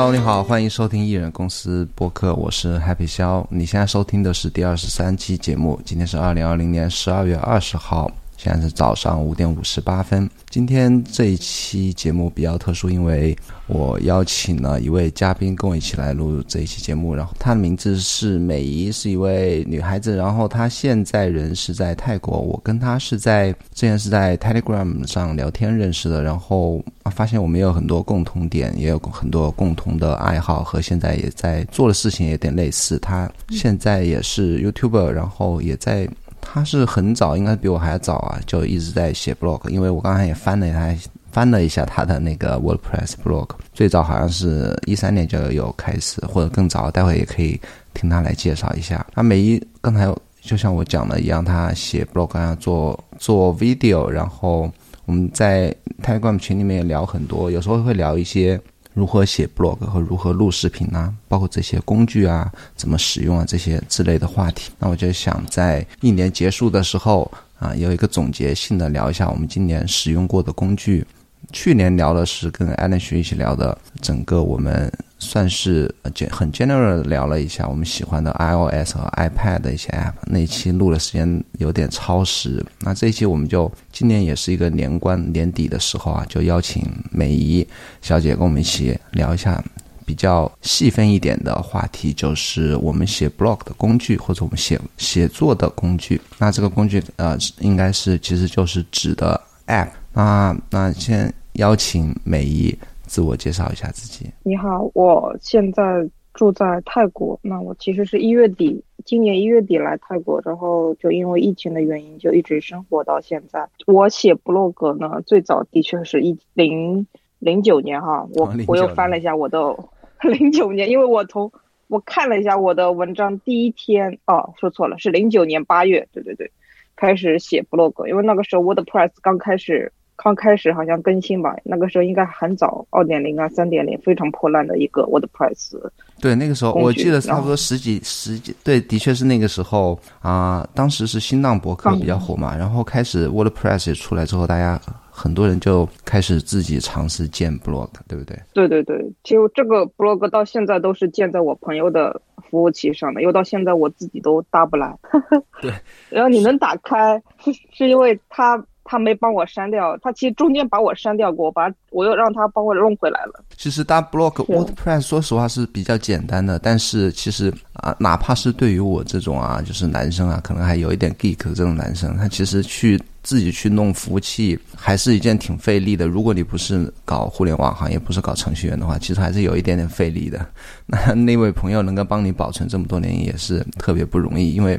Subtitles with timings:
[0.00, 3.46] 哈喽你好，欢迎收听艺人公司播客，我是 Happy 肖。
[3.50, 8.10] 你现在收听的是第二十三期节目，今天是二零二零年十二月二十号。
[8.42, 10.26] 现在是早上五点五十八分。
[10.48, 13.36] 今天这一期节目比较特殊，因为
[13.66, 17.14] 我邀请了一位嘉宾跟我一起来录这一期节目。
[17.14, 20.16] 然后她的名字是美仪，是一位女孩子。
[20.16, 22.40] 然后她现在人是在泰国。
[22.40, 26.22] 我跟她是在之前是在 Telegram 上聊天认识的。
[26.22, 32.98] 然后发现我们有很多共同点，也有很多共同的爱好，和现在也在做的事情有点类似。
[33.00, 36.08] 她现在也是 YouTuber，然后也在。
[36.40, 39.68] 他是很早，应该比我还早啊，就一直在写 blog。
[39.68, 40.96] 因为我刚才也翻了他
[41.30, 46.90] 翻了一下他的那个 WordPress blog，最早好像是一三年就有开始，或者更早。
[46.90, 47.60] 待会也可以
[47.94, 49.06] 听他来介绍一下。
[49.14, 54.70] 那每一刚才就像我讲的一样，他写 blog 啊，做做 video，然后
[55.06, 58.60] 我们在 Telegram 群里面也聊很多，有时候会聊一些。
[58.92, 64.70] 如何写 blog 和如何录视频啊，包括这些工具啊，怎么使用啊，这些之类的话题。
[64.78, 71.06] 那我就想在一年结束的时候啊，有一个总结性的聊一下我们今年使用过的工具。
[71.52, 74.92] 去年聊的是跟 Alan 学一起聊的整个我们。
[75.22, 75.94] 算是
[76.30, 80.14] 很 general 聊了一下我们喜欢的 iOS 和 iPad 的一些 app。
[80.22, 87.66] 那一期录的时间有点超时，那这一期我们就今年也是一个年关年底的时候啊，就邀请美姨
[88.00, 89.62] 小姐跟我们一起聊一下
[90.06, 96.18] 比较细分一点的话题，就是我们写 blog 的工具或者我们写写作的工具。
[96.38, 99.88] 那这个工具呃，应该是其实就是指的 app。
[100.14, 102.74] 那那先邀请美仪。
[103.02, 104.30] 自我介绍一下自己。
[104.44, 107.36] 你好，我现在住在泰国。
[107.42, 113.68] 那我其实是一月底，今年一月底来泰国，然后就因为疫情的原因，就一直生活到现在。
[113.88, 117.04] 我写 blog 呢，最早的确是一零
[117.40, 119.58] 零九年哈，我我又翻了一下我的
[120.22, 121.50] 零九年，因为我从
[121.88, 126.48] 我看了一下我的文章，第一天哦，说错了，是零九年八月，对对对，
[126.94, 129.92] 开始写 blog，因为那个时候 WordPress 刚开始。
[130.22, 135.78] 刚开始好像更新吧，那个时候应该很早，二点零啊，三点零，非常破烂的一个 WordPress。
[136.20, 140.68] 对，那个时候我记得差不多十几十几，对，的确是那个时候啊。
[140.74, 144.78] 当时是新浪博客比较火嘛，然后开始 WordPress 出来之后，大家
[145.10, 148.38] 很多人就开始自己尝试建 blog，对不对？
[148.52, 152.20] 对对对，其实这个 blog 到现在都是建在我朋友的
[152.50, 154.94] 服务器上的，因为到现在我自己都搭不来。
[155.62, 155.72] 对，
[156.10, 157.20] 然后你能打开，
[157.72, 158.62] 是因为它。
[158.90, 163.44] 他没帮我删掉，他其实中间把我删掉过，我把我又让他帮我弄回来了。
[163.56, 176.08] 其实搭 blog WordPress 说实话是比较简单的，但是其实啊，哪怕是对于我这种啊，就是男生啊，可能还有一点 geek 这种男生，他其实去自己去弄服务器，还是一件挺费力的。
[176.08, 180.44] 如果你不是搞互联网行业，不是搞程序员的话，其实还是有一点点费力的。
[180.84, 184.76] 那那位朋友能够帮你保存这么多年，也是特别不容易，因为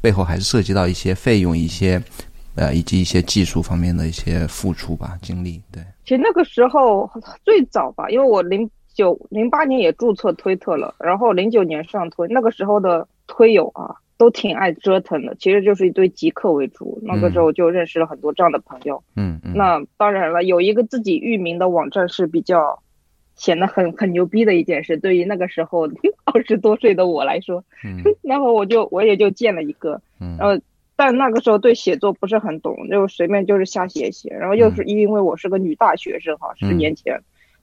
[0.00, 2.02] 背后还是涉及到一些费用，一些。
[2.60, 5.62] 呃，以及一些技术方面的一些付出吧，经历。
[5.72, 7.10] 对，其实那个时候
[7.42, 17.00] 最早吧，因为我零九零八年也注册推特了，然后零九年上推，那个时候的推友啊，都挺爱折腾的，其实就是一堆极客为主。
[17.02, 19.02] 那个时候就认识了很多这样的朋友。
[19.16, 19.54] 嗯嗯。
[19.54, 22.78] 那当然了，有一个自己域名的网站是比较
[23.36, 25.88] 显得很很牛逼的一件事，对于那个时候
[26.24, 27.64] 二十多岁的我来说。
[27.82, 28.02] 嗯。
[28.20, 29.98] 然后我就我也就建了一个。
[30.20, 30.36] 嗯。
[30.38, 30.60] 然后。
[31.00, 37.18] 但那个时候对写作不是很懂，就随便就是瞎写写，然后又是因为我是个女大学生哈，十年前，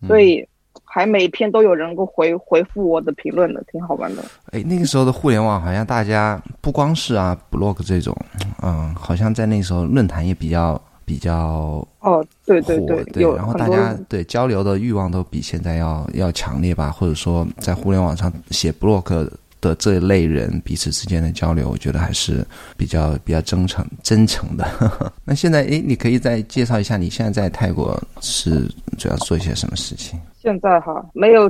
[0.08, 0.44] 所以
[0.84, 4.24] 还每篇都有人给我回回复我的评论的，挺好玩的。
[4.50, 8.18] 哎，那个时候的互联网好像大家不光是啊，blog 这种，
[8.64, 19.30] 嗯，好像在那时候论坛也比较比较哦，对对对，对，然后大家对交流的欲望都比现在要要强烈吧，或者说在互联网上写 blog。
[19.59, 22.45] 的这一类人彼此之间的交流，我觉得还是
[22.75, 24.65] 比较比较真诚真诚的。
[25.25, 28.68] 那现在，诶，你可以再介绍一下你现在在泰国是
[28.98, 30.19] 主要做一些什么事情？
[30.42, 31.50] 现在哈，没有，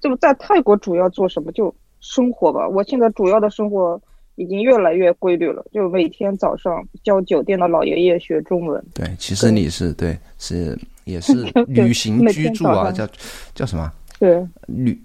[0.00, 1.52] 就在泰国主要做什么？
[1.52, 2.68] 就生活吧。
[2.68, 4.00] 我现在主要的生活
[4.34, 8.84] 已经越来越规律了，就每天早上教酒店的老爷爷学中文。
[8.92, 11.32] 对，其实你是对，是也是
[11.68, 13.08] 旅行居住啊，叫
[13.54, 13.90] 叫什么？
[14.18, 15.00] 对，旅。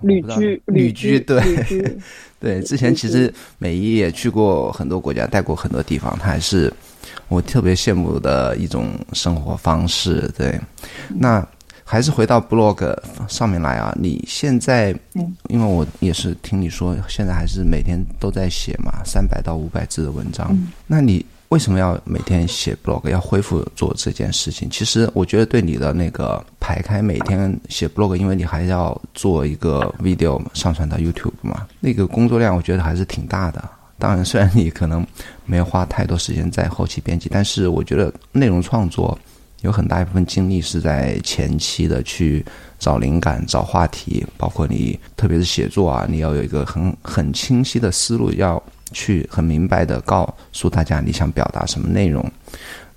[0.00, 1.96] 旅居，旅居，对，
[2.38, 2.60] 对。
[2.62, 6.72] 之前其实美姨也去过很多国家，带过很多地方，她还是
[7.28, 10.30] 我特别羡慕的一种生活方式。
[10.36, 10.58] 对，
[11.08, 11.46] 那
[11.84, 12.96] 还是回到 blog
[13.28, 13.92] 上面来啊！
[14.00, 14.94] 你现在，
[15.48, 20.56] 因为我也是听你说，现在还是每天都在写嘛，三百到五百字的文章。
[20.86, 24.70] 那你为什么要每天写 blog，要恢复做这件事情？
[24.70, 33.68] 其实我觉得对你的那个排开每天写 blog，因为你还要做一个 video 上传到 YouTube 嘛，那个工作量我觉得还是挺大的。
[33.98, 35.04] 当然，虽然你可能
[35.44, 39.18] 没有花太多时间在后期编辑，但是我觉得内容创作
[39.62, 42.46] 有很大一部分精力是在前期的去
[42.78, 48.62] 找灵感、找话题，包括你特别是写作啊，你要有一个很很清晰的思路，要
[48.92, 52.24] 去很明白的告诉大家你想表达什么内容。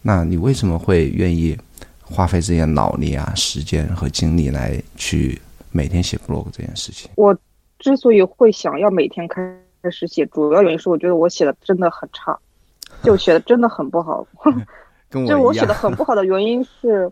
[0.01, 1.57] 那你为什么会愿意
[2.01, 5.41] 花费这些脑力啊、时间和精力来去
[5.71, 7.09] 每天写 blog 这件事情？
[7.15, 7.37] 我
[7.79, 9.41] 之所以会想要每天开。
[9.83, 12.39] 开始写，主要原因是我觉得我写的真的很差，
[13.03, 14.25] 就写的真的很不好。
[15.11, 17.11] 就我写的很不好的原因是，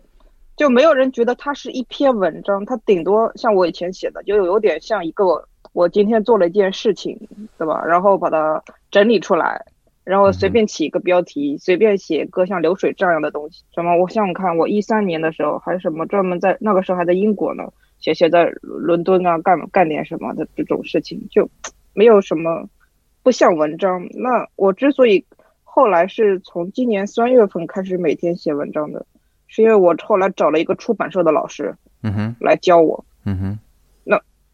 [0.56, 7.18] 就没有人觉得它是一篇文章，它顶多像我以前写的，就有点像一个我今天做了一件事情，
[7.58, 7.84] 对吧？
[7.84, 9.64] 然后把它整理出来，
[10.04, 13.62] 然后随便起一个标题，随便写个像流水账样的东西。
[13.74, 13.96] 什么？
[13.96, 17.64] 我想想看，我一三年的时候还什么专门在那个时候还在英国呢，
[17.98, 21.48] 写写在伦敦啊，干干点什么的这种事情就。
[21.94, 22.66] 没有什么
[23.22, 24.08] 不像文章。
[24.14, 25.26] 那我之所以
[25.62, 29.04] 后来是从今年三月份开始每天写文章的，
[29.46, 33.58] 是因为我后来找了一个出版社的老师，嗯哼，来教我，嗯哼。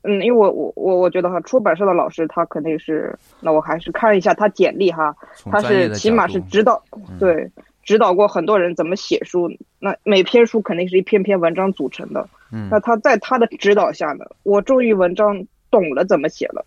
[0.08, 5.14] 那嗯，因为我我我我觉得哈，出版社的老师他肯定是，那我还是看一下他简历哈，
[5.50, 6.82] 他是起码是指导，
[7.18, 7.50] 对，
[7.82, 9.50] 指导过很多人怎么写书。
[9.78, 12.68] 那每篇书肯定是一篇篇文章组成的，嗯。
[12.70, 16.64] 那他在他的指导下呢，我终于文章懂了怎么写了。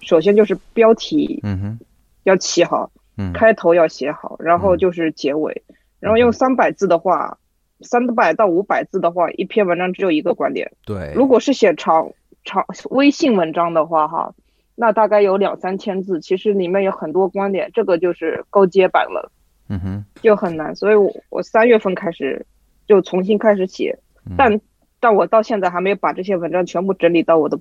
[0.00, 1.78] 首先就是标题，嗯哼，
[2.24, 5.62] 要起好，嗯，开头要写好，然后就是结尾，
[6.00, 7.36] 然后用三百字的话，
[7.80, 10.70] 三百到五百字的话，一篇文章只有一个观点。
[10.86, 12.08] 对，如果是写长
[12.48, 14.32] 长微信文章的话，哈，
[14.74, 19.30] 那大概有两三千字，其实里面有很多观点，这个就是高阶版了，
[19.68, 20.74] 嗯哼，就很难。
[20.74, 22.44] 所以我我三月份开始
[22.86, 23.98] 就重新开始写，
[24.38, 24.58] 但
[24.98, 27.60] 但我到现在还没有把这些文章全部整理到我的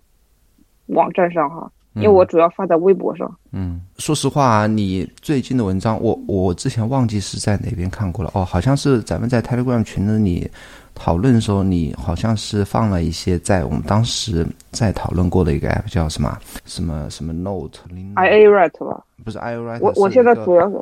[0.86, 1.69] 网站上，哈。
[1.95, 3.28] 因为我主要发在微博上。
[3.51, 8.30] 嗯，说实话，你最近的文章，我我之前忘记是在哪边看过了。
[8.36, 10.48] 哦，好像是咱们在 Telegram 群子里
[10.98, 19.04] 讨论的时候，你好像是放了一些在我们当时在讨论过的一个 app，叫什么什么什么 Note，I A Write 吧？
[19.24, 19.80] 不是 I A Write。
[19.80, 20.76] 我我现在主要是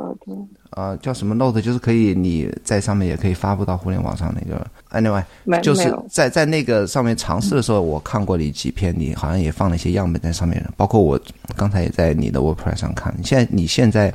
[0.72, 4.66] 呃，叫什么 Note，就是可以你在上面也可以发布到互联网上那个。
[4.92, 5.24] Anyway，
[5.62, 10.66] 就是在在那个上面尝试的时候，我看过你几篇，你好像也放了一些样本在上面。
[10.78, 11.20] 包括我
[11.56, 13.14] 刚才也在你的 WordPress 上看。
[13.24, 14.14] 现在你现在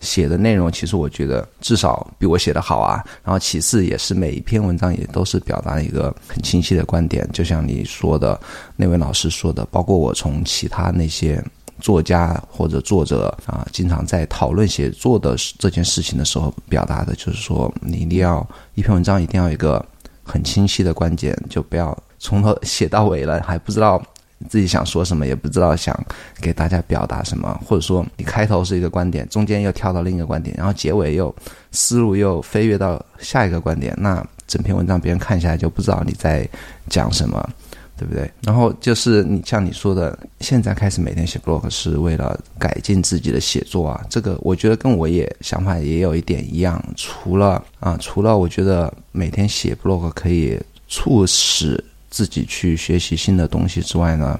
[0.00, 3.04] 写的内容，其实我觉得至少比我写的好啊。
[3.24, 8.38] 然后其次也是每一篇文章也都是表达一个很清晰的观点，就像你说的
[8.76, 11.42] 那位老师说的，包括我从其他那些。
[11.80, 19.86] 作家或者作者啊，经常在讨论写作的这件事情的时候，表达的就是说，你一定要一篇文章一定要一个
[20.24, 24.02] 很清晰的观点，就不要从头写到尾了，还不知道
[24.48, 25.98] 自己想说什么，也不知道想
[26.40, 31.34] 给大家表达什么，或者说你开头是一个观点，中间又跳到另一个观点，然后结尾又
[31.72, 36.48] 思路又飞跃到下一个观点，那整篇文章别人看下来就不知道你在
[36.88, 37.48] 讲什么。
[37.98, 38.30] 对不对？
[38.42, 44.06] 然后就是你像你说的，现在开始每天写 blog 是为了改进自己的写作啊。
[44.08, 46.80] 这个我觉得跟我也想法也有一点一样。
[46.94, 54.38] 除了啊，除了我觉得每天写 blog 可以促使自己去学习新的东西之外呢，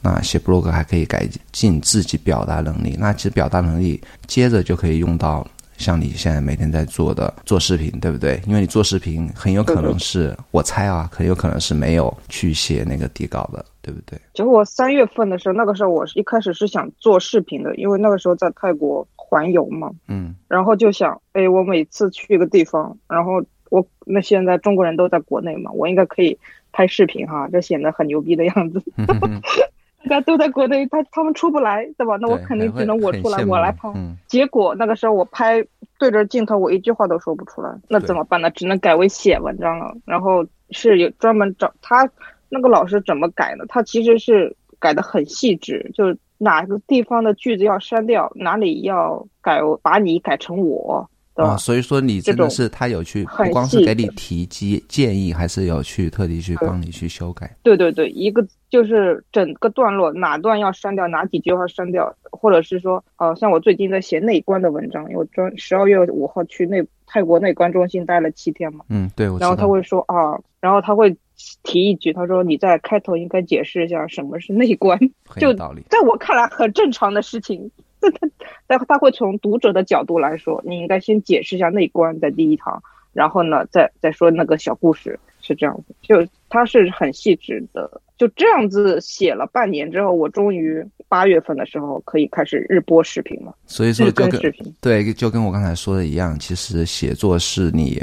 [0.00, 2.96] 那写 blog 还可以改进自己表达能力。
[2.98, 5.46] 那其实表达能力接着就可以用到。
[5.78, 8.40] 像你现在每天在做的做视频，对不对？
[8.46, 14.16] 因为你做视频很有可能是我猜啊，很有可能是没有去写那个底稿的，对不对？
[14.32, 26.38] 就我三月份的时候，那个时候我一开始是想做视频的，因为那个时候在泰国环游嘛，嗯，然后就想，哎，我每次去一个地方，然后我那现在中国人都在国内嘛，我应该可以
[26.72, 28.82] 拍视频哈，就显得很牛逼的样子。
[30.04, 32.16] 大家都在国内，他他们出不来，对吧？
[32.20, 33.88] 那我肯定只能我出来，我来拍。
[34.26, 35.64] 结果那个时候我拍
[35.96, 38.50] 对着镜头，我一句话都说不出来，那怎么办呢？
[38.50, 39.94] 只能改为写文章了。
[40.04, 42.10] 然后是有专门找他
[42.48, 43.64] 那个老师怎么改呢？
[43.68, 51.08] 他其实是改的很细致，就是哪个地方的句子要删掉，哪里要改，把你改成我。
[51.42, 57.54] 啊，所以说你真的是他有去不光是给你提及建议，还是有去特地去帮你去修改。
[57.62, 68.84] 对对对，一个就是整个段落哪段要删掉，哪几句话删掉，或者是说，呃，像我最近在写内观的文章，因为专十二月五号去内泰国内观中心待了七天嘛。
[68.88, 69.26] 嗯，对。
[69.38, 71.16] 然后他会说啊，然后他会
[71.62, 74.98] 提一句，他说你在开头应该解释一下什么是内观，
[75.36, 77.70] 就在我看来很正常的事情。
[78.68, 82.82] 他他会从读者的角度来说，你应该先解释一下内观在第一堂，
[83.12, 85.94] 然后呢，再再说那个小故事，是这样子。
[86.02, 93.54] 就他是很细致的，就这样子写了半年之后，我终于八月份的时候可以开始日播视频了。
[93.66, 98.02] 所以说，就跟视频对，就跟我刚才说的一样，其实写作是你。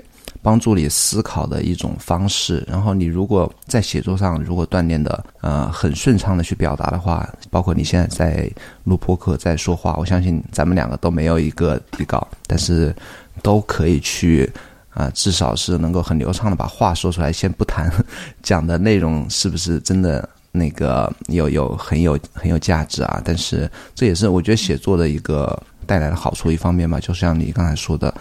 [0.50, 2.66] 帮助你思考的一种方式。
[2.68, 8.52] 然后你如果在写作上如果锻炼的呃很顺畅的去表达的话，包括你现在在
[8.84, 12.96] 录播课在说话，我相信咱们两个都没有一个底稿，但是
[13.44, 14.52] 都可以去
[14.90, 17.32] 啊，至少是能够很流畅的把话说出来。
[17.32, 17.94] 先不谈
[18.42, 28.12] 讲的内容是不是真的那个有有很有很有价值啊，但是这也是我觉得写作的一个带来的好处一方面吧，就像你刚才说的。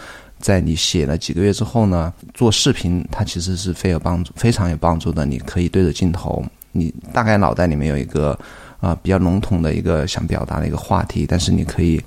[0.40, 5.26] 在你写了几个月之后呢，做视频它其实是非有帮助，非常有帮助的。
[5.26, 8.38] 你可以对着镜头，你大概脑袋里面有一个
[8.80, 12.00] 啊比较笼统的一个想表达的一个话题，但是你可以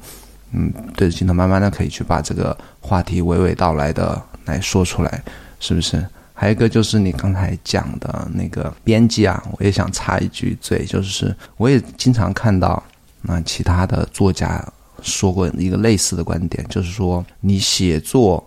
[0.51, 5.21] 嗯对着镜头慢慢的可以去把这个话题娓娓道来的来说出来，
[5.59, 6.05] 是不是？
[6.33, 12.81] 还有一个就是你刚才讲的那个编辑啊，我也想插一句嘴，就是我也经常看到
[13.21, 14.65] 那其他的作家。
[15.01, 18.43] 说过一个类似的观点，就是说，你写作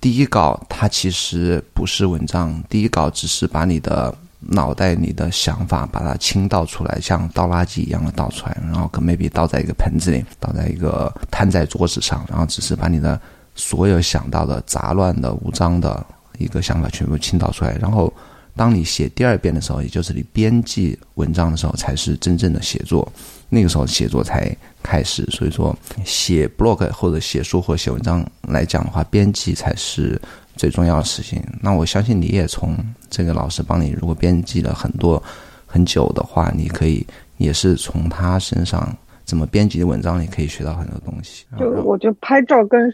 [0.00, 13.20] 第一稿，它其实不是文章，第一稿只是把你的脑袋、里的想法把它倾倒出来，像倒垃圾一样的倒出来，然后可 maybe 倒在一个盆子里，倒在一个摊在桌子上，然后只是把你的
[13.54, 16.04] 所有想到的杂乱的、无章的
[16.38, 18.12] 一个想法全部倾倒出来，然后
[18.54, 23.10] 当你写第二遍的时候，也就是你编辑文章的时候，才是真正的写作。
[23.48, 30.20] 那个时候写作才开始，所以说写 blog 或者写书或写文章来讲的话，编辑才是
[30.56, 31.42] 最重要的事情。
[31.60, 32.76] 那我相信你也从
[33.10, 35.22] 这个老师帮你，如果编辑了很多
[35.66, 37.06] 很久的话，你可以
[37.36, 41.44] 也是从他身上怎么编辑的文章，你可以学到很多东西。
[41.58, 42.90] 就我觉得拍照跟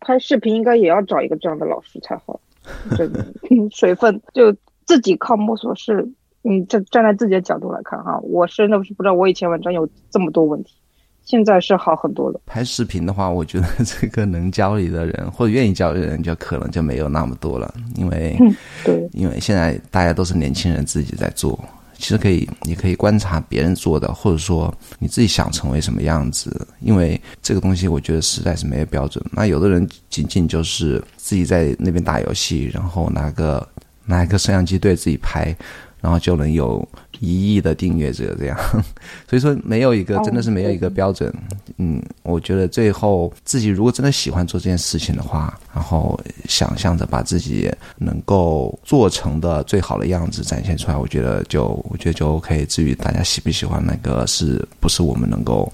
[0.00, 2.38] 拍视频应该也要找一个这样的老师才好，
[2.98, 3.24] 这个
[3.72, 4.54] 水分就
[4.86, 6.08] 自己靠摸索是。
[6.48, 10.74] 嗯站站在自己的角度来看哈，我是那不是不知道我以前文章有这么多问题，
[11.24, 12.40] 现在是好很多了。
[12.46, 18.38] 拍视频的话，我觉得这个能教你的人或者愿意教的人，就可能就没有那么多了，因为
[18.84, 21.58] 对，因为现在大家都是年轻人自己在做，
[21.94, 29.20] 其实可以，你可以观察别人做的，或者说你自己想成为什么样子，因为这个东西我觉得实在是没有标准。
[29.32, 33.66] 那有的人仅仅就是自己在那边打游戏，然后拿个
[34.06, 35.54] 拿一个摄像机对自己拍。
[35.98, 36.86] 然后就能有
[37.18, 38.56] 一亿的订阅者，这样，
[39.28, 41.34] 所以说没有一个真的是没有一个标准。
[41.78, 52.64] 嗯，我觉得最后自己如果真的喜欢做这件事情的话，然后想象着把自己能够做成的最好的样子展现出来，我觉得就我觉得就 OK。
[52.66, 55.72] 至于大家喜不喜欢那个，是不是我们能够。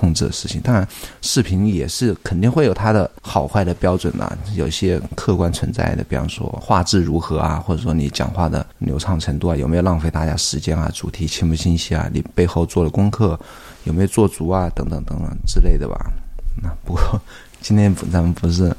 [0.00, 0.88] 控制的事情，当然，
[1.20, 13.38] 视频也是肯定会有它的好坏的标准啊，有一些客观存在的，比方说画质如何啊，或者说你讲话的流畅程度啊，有没有浪费大家时间啊，主题清不清晰啊，你背后做的功课
[13.84, 16.10] 有没有做足啊，等等等等之类的吧。
[16.62, 17.20] 那不过
[17.60, 18.74] 今天咱们不是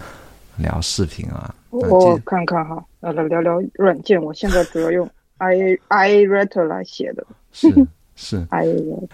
[0.58, 7.24] 聊视频啊，我看看哈，来聊聊软件，我现在主要用 i i writer 来写的。
[7.52, 7.68] 是。
[8.24, 8.46] 是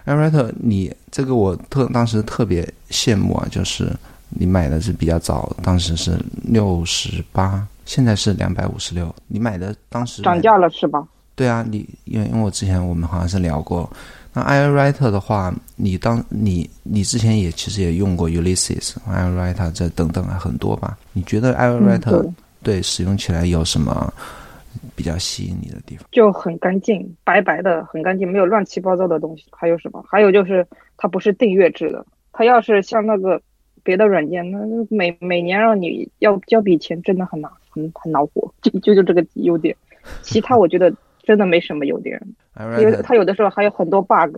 [0.06, 3.90] ，iWriter，你这个我特当时特别羡慕啊，就是
[4.28, 9.16] 你买的是比较早，当时是六十八，现在是两百五十六。
[9.28, 11.08] 你买的当时涨价了是吧？
[11.36, 13.90] 对啊，你因为因为我之前我们好像是聊过，
[14.34, 20.98] 那 iWriter 的话，你当你你之前也其实也用过 Ulysses，iWriter 这等等啊很多吧？
[21.14, 22.30] 你觉得 iWriter
[22.62, 24.14] 对使用起来有什么？
[24.98, 29.46] 比较吸引你的地方就很干净，白白的，很干净，没有乱七八糟的东西。
[29.52, 30.04] 还有什么？
[30.10, 30.66] 还有就是
[30.98, 32.04] 它不是订阅制的。
[32.34, 33.40] 它要是像那个
[33.84, 38.52] 别的软件，那每每年让你要交笔钱，真的很难，很很恼火。
[38.64, 39.76] 就就就这个优点，
[40.24, 42.20] 其他我觉得真的没什么优点。
[42.80, 44.36] 因为它有的时候还有很多 bug。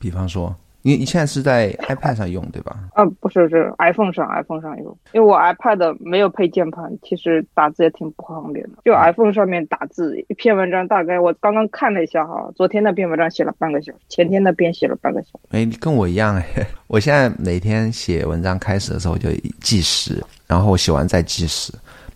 [0.00, 0.52] 比方说。
[0.82, 2.76] 你你现在是在 iPad 上用对吧？
[2.94, 4.96] 啊，不是，是 iPhone 上，iPhone 上用。
[5.12, 8.72] 因为我 iPad 没有配键盘，其实打字也挺不方便的。
[8.84, 15.46] 就 iPhone 上面打字，一篇文章大概我刚刚看了一下哈，昨天那篇文章写了半个小时，前天那篇写了半个小时。
[15.50, 16.44] 哎，你跟我一样哎，
[16.88, 21.72] 我现在每天写文章开始的时候就计时，然后我写完再计时，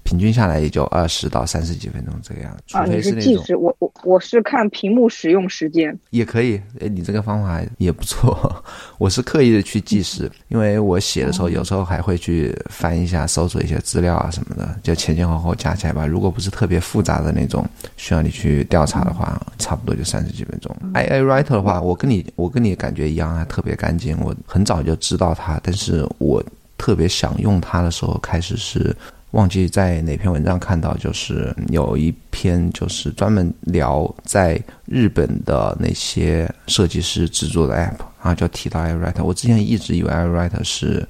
[0.06, 2.78] 平均下来也就二十到三十几分钟这个样子。
[2.78, 6.54] 啊，你是计时，我我我是看屏幕使用时间，也可以。
[6.80, 8.64] 哎，你这个方法也不错。
[8.98, 16.06] 我是刻意的去计时，因为我写的时候有时候还会去翻一下、搜索一些资料啊什么的，就前前后后加起来吧。
[16.06, 20.74] 如果不是特别复杂的那种需要你去调查的话，差不多就三十几分钟。
[20.94, 24.16] i i writer 的话，我跟你我跟你感觉一样啊，特别干净。
[24.20, 26.40] 我很早就知道它，但是我
[26.78, 28.94] 特别想用它的时候，开始是。
[29.36, 39.22] 忘记在哪篇文章看到，就是有一篇就是专门聊在日本的那些设计师制作的 App 啊，就提到 iWrite。
[39.22, 41.06] 我之前一直以为 iWrite 是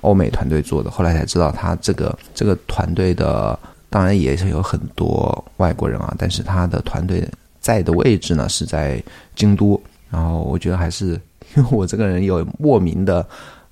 [0.00, 3.56] 欧美团队做的，后来才知道他这个这个团队的
[3.88, 7.24] 当然也是有很多外国人啊，但是他的团队
[7.60, 9.00] 在的位置呢是在
[9.36, 9.80] 京都。
[10.10, 11.10] 然后我觉得还是
[11.54, 13.24] 因为 我这个人有莫名的。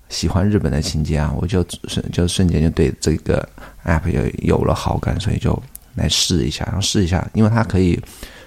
[0.09, 3.47] 喜欢日本的情节啊，我就瞬就瞬间就对这个
[3.85, 5.61] app 有有了好感，所以就
[5.95, 8.01] 来试一下，然后试一下，因为它可以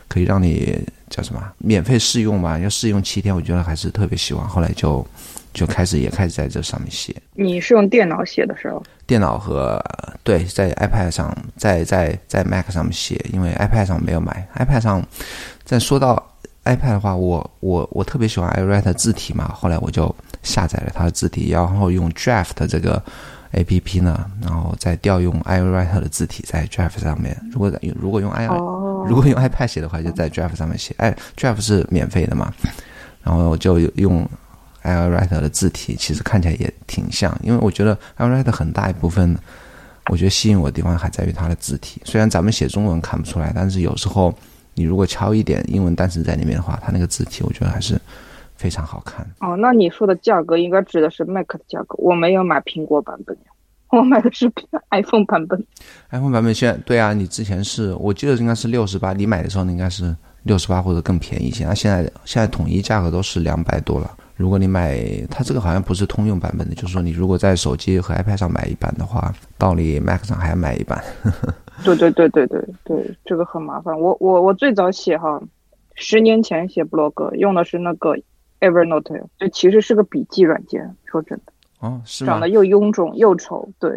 [0.08, 4.48] 可以让你叫什么免费试用嘛，要试用七天，我觉得还是特别喜欢。
[4.48, 5.06] 后来就
[5.54, 7.16] 就开始也开始在这上面写。
[7.34, 8.82] 你是用电脑写的时候？
[9.06, 9.84] 电脑和
[10.24, 14.48] 对，在 iPad 上，在在在 Mac 上面写，因为 iPad 上没有买。
[14.56, 15.04] iPad 上，
[15.66, 16.28] 再说到
[16.76, 20.14] iPad 的话，我我我特别喜欢 iWrite 字体嘛，后来我就。
[20.42, 23.04] 下载了它的字体，然后用 Draft 这个
[23.52, 27.38] A P P 呢，然后再调用 iWriter 的字体在 Draft 上面。
[27.52, 28.48] 如果如果用 i
[29.06, 30.96] 如果用 iPad 写的话，就在 Draft 上面写。
[30.98, 32.54] 哎，Draft 是免费的嘛？
[33.22, 34.26] 然后我就用
[34.84, 37.38] iWriter 的字体，其实看起来也挺像。
[37.44, 39.38] 因为我觉得 iWriter 很大一部分，
[40.06, 42.02] 我觉得吸引我的地方还在于它的字体。
[42.06, 44.34] 虽然咱们写中文看不出来，但是有时候
[44.79, 48.00] 你如果敲一点英文单词在里面的话，它那个字体我觉得还是。
[48.59, 53.33] 非常好看哦，那你说的价格应该指的是 Mac 的价格，我没有买苹果版本，
[53.88, 54.51] 我买的是
[54.91, 55.65] iPhone 版本。
[56.09, 61.63] iPhone 版本现在对啊，你之前是我记得应该是六十八，你买的时候应该是六十八或者更便宜一些。
[61.65, 64.12] 那现在现在统一价格都是两百多了。
[64.36, 65.00] 如果你买
[65.31, 71.01] 它这个好像不是通用版本的，就是说你如果在手机和 iPad 上买一版的话，到你 Mac 上还要买一版。
[71.83, 74.00] 对对对对对对，这个很麻烦。
[74.00, 75.41] 我我我最早写哈，
[75.95, 78.15] 十年前写 blog 用的是那个。
[78.62, 80.93] Evernote，就其实是个笔记软件。
[81.05, 83.65] 说真的，哦，是长得又臃肿又丑。
[83.79, 83.89] 对，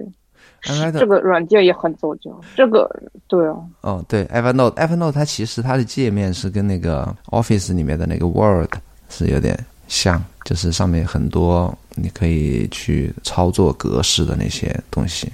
[0.92, 2.30] 这个软件也很走脚。
[2.54, 2.88] 这个，
[3.26, 3.56] 对啊。
[3.80, 8.72] 哦，对，Evernote，Evernote 它其实它的界面是跟那个 Office 里面的那个 Word
[9.08, 15.28] 是有点像，就是上面很多你可以去操作格式的那些东西。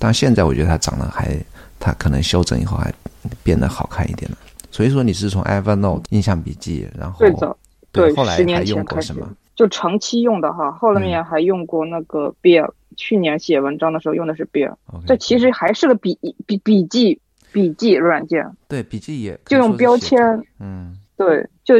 [0.00, 1.38] 但现在我觉得它长得还，
[1.82, 2.94] 它可能修整以后还
[3.42, 4.38] 变得好看一点了。
[4.70, 7.56] 所以说你是从 Evernote 印象笔记，然后最早。
[7.90, 9.12] 对，十年前开始
[9.54, 12.70] 就长期用的哈，后面还用过那个 Bear。
[12.94, 14.74] 去年写文章的时候用的是 Bear，
[15.06, 17.18] 这其实还是个笔笔笔记
[17.50, 18.46] 笔记软件。
[18.68, 20.20] 对，笔记也就用标签，
[20.60, 21.74] 嗯，对，就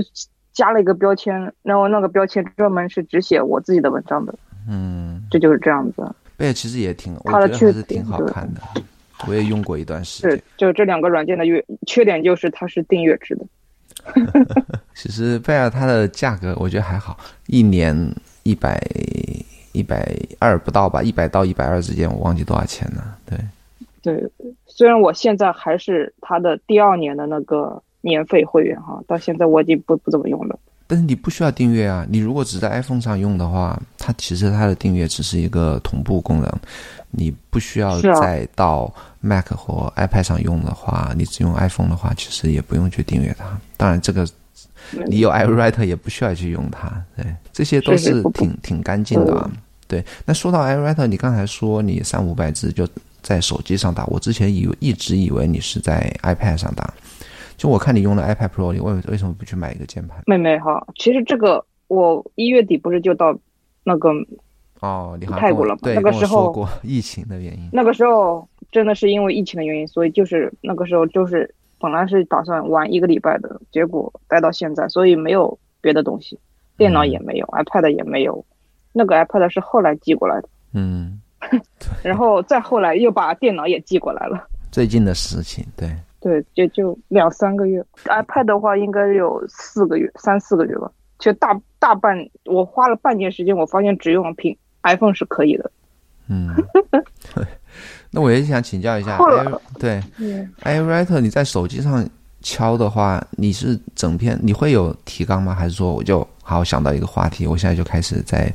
[0.55, 4.35] 加了一个标签，然后那个标签专门是只写我自己的文章的，
[4.67, 6.03] 嗯，这就是这样子。
[6.39, 8.63] Bear 其实也挺，它的确实挺好看的，
[9.27, 10.31] 我也用过一段时间。
[10.31, 13.45] 是，就这两个软件的月缺点就是它是订阅制的。
[14.95, 17.95] 其实贝尔它的价格我觉得还好，一年
[18.43, 18.81] 一百
[19.73, 23.17] 一百二不到吧，一百到一百二之间，我忘记多少钱了。
[23.25, 23.39] 对，
[24.03, 24.31] 对，
[24.67, 30.59] 虽然我现在还是它的第二年的那个年费会员哈，到现在我已经不不怎么用了。
[30.93, 36.53] 但是你不需要订阅啊，你如果只在 iPhone 上用的话，它其实它的订阅只是一个同步功能，
[37.13, 43.59] 你不需要再到 Mac 或 iPad 上用的话，你只用 iPhone 的话，其实也不用去订阅它。
[43.79, 44.29] 当然，这个
[45.07, 47.03] 你有 iWriter 也不需要去用它。
[47.17, 47.25] 对，
[47.55, 49.51] 这些都是挺挺干净的啊。
[49.89, 52.87] 对，那说到 iWriter，你刚才说你三五百字就
[53.23, 56.93] 在手机上打，我之前以为一直以为你是在 iPad 上打。
[57.63, 60.21] 就我看你用的 iPad Pro，你为为什么不去买一个键盘？
[60.27, 63.33] 妹妹哈，其实这个我一月底不是就到
[63.85, 64.11] 那个
[64.81, 65.81] 哦，你泰国了吗？
[65.81, 67.69] 对，那个时候过疫情的原因。
[67.73, 76.37] 那个时候真的是因为疫情的原因，所以就是那个时候就是本来是打算玩一个礼拜的，结果待到现在，所以没有别的东西，
[76.77, 78.45] 电脑也没有，iPad 也没有。
[78.93, 81.21] 那个 iPad 是后来寄过来的，嗯，
[82.03, 84.49] 然后再后来又把电脑也寄过来了。
[84.73, 85.89] 最近的事情，对。
[86.23, 90.91] 对，也就两三个月，iPad 的话应该有四个月，三四个月吧。
[91.19, 95.71] 其实大大半，我花了半年时间，我发现只用苹 iPhone 是可以的。
[96.29, 96.55] 嗯，
[98.11, 99.19] 那我也想请教一下，
[99.79, 100.01] 对
[100.63, 102.09] ，iWriter 你在手机上
[102.41, 105.53] 敲的话，你是整篇你会有提纲吗？
[105.55, 108.53] 还是说我就好想到一个话题，我现在就开始在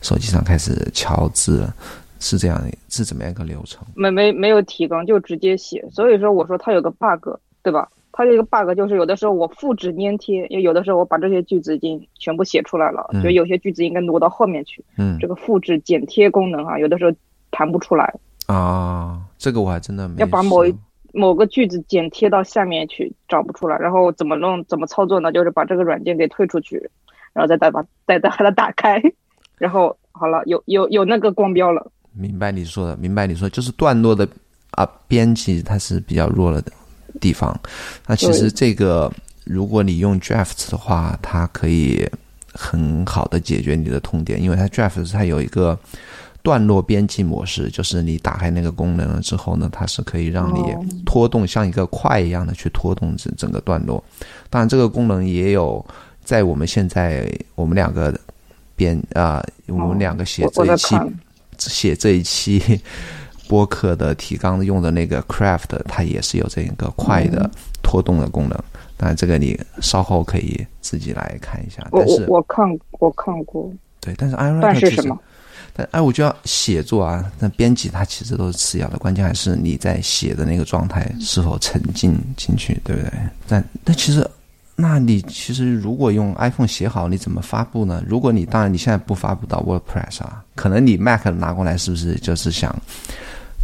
[0.00, 1.68] 手机上开始敲字？
[2.20, 3.84] 是这样的，是怎么样一个流程？
[3.96, 7.30] 没没没有提纲就直接写，所以说我说它有个 bug，
[7.62, 7.90] 对吧？
[8.12, 14.84] 它有一个 bug，就是有的时候我复制粘贴，有的时候我把这些句子已经全部写出来了，嗯觉得有些句子应该挪到后面去。
[14.98, 17.12] 嗯这个复制剪贴功能啊，有的时候
[17.50, 18.12] 弹不出来，
[18.46, 20.74] 啊，这个我还真的没要把某一
[21.14, 23.78] 某个句子剪贴到下面去，找不出来。
[23.78, 24.62] 然后怎么弄？
[24.64, 25.32] 怎么操作呢？
[25.32, 26.90] 就是把这个软件给退出去，
[27.32, 29.00] 然后再再把再再把它打开，
[29.56, 31.90] 然后好了，有有有那个光标了。
[32.12, 34.28] 明白你说的，明白你说，就是段落的
[34.72, 36.72] 啊编辑它是比较弱了的
[37.20, 37.58] 地方。
[38.06, 39.12] 那其实这个，
[39.44, 42.08] 如果你用 Draft 的话，它可以
[42.52, 45.78] 很好的解决你的痛点，因为它 Draft 它有一个
[46.42, 54.02] 段落编辑模式，就是你打开那个功能了之后呢，它是可以让你哦拖动像一个块一样的去拖动整整个段落。
[54.48, 55.84] 当然，这个功能也有
[56.24, 58.18] 在我们现在我们两个
[58.74, 61.12] 编啊、我们两个写这一期看，
[61.60, 62.80] 写这一期
[63.48, 67.50] 播客的提纲用的那个 Craft，它也是有这一个快的
[67.82, 68.58] 拖动的功能。
[68.96, 71.86] 当然，这个你稍后可以自己来看一下。
[71.90, 73.70] 但是，我看我看过，
[74.00, 75.18] 对，但是但是什么？
[75.72, 83.10] 但哎，我觉得写作啊，那编辑它其实都是次要的，关键还是你在写的那个状态是否沉浸进去，对不对？
[83.48, 84.28] 但但其实，
[84.80, 88.02] 那你其实如果用 iPhone 写好，你怎么发布呢？
[88.06, 92.74] 如果你当然你现在不发布到 WordPress 啊，可能你 Mac 拿过来是不是就是想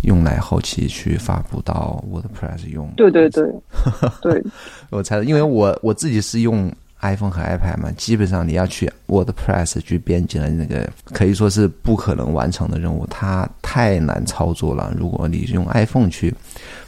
[0.03, 2.89] 用来后期去发布到 WordPress 用？
[2.97, 3.45] 对对对
[4.23, 4.45] 对，
[4.91, 6.71] 我猜的，因为我我自己是用
[7.14, 14.95] iPhone 和 iPad 嘛，基本上你要去 WordPress 去编辑的那个，可以说是不可能完成的任务，它太难操作了。
[14.99, 16.35] 如果你用 iPhone 去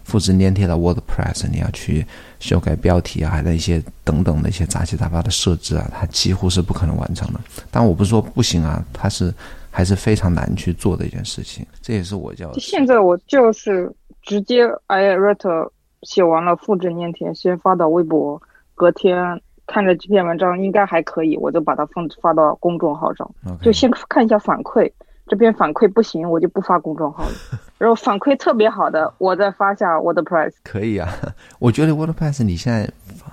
[0.05, 2.07] 复制粘贴到 WordPress，你要去
[2.41, 7.41] 修改标题啊，还有一些等等的一些杂七杂八的设置啊，它几乎是不可能完成的。
[7.71, 9.33] 但我不是说不行啊，它是
[9.71, 15.71] 还是非常难去做的一件事情，这也是我叫现在我就是直接 I write
[16.03, 18.41] 写完了，复制粘贴，先发到微博，
[18.75, 23.31] 隔天看着这篇文章应该还可以，我就把它放发到公众号上
[23.63, 24.91] 就先看一下反馈。
[25.31, 27.31] 这边反馈不行，我就不发公众号了。
[27.77, 30.55] 然后反馈特别好的，我再发下 WordPress。
[30.65, 31.07] 可以啊，
[31.61, 32.91] 我觉得 WordPress 你现在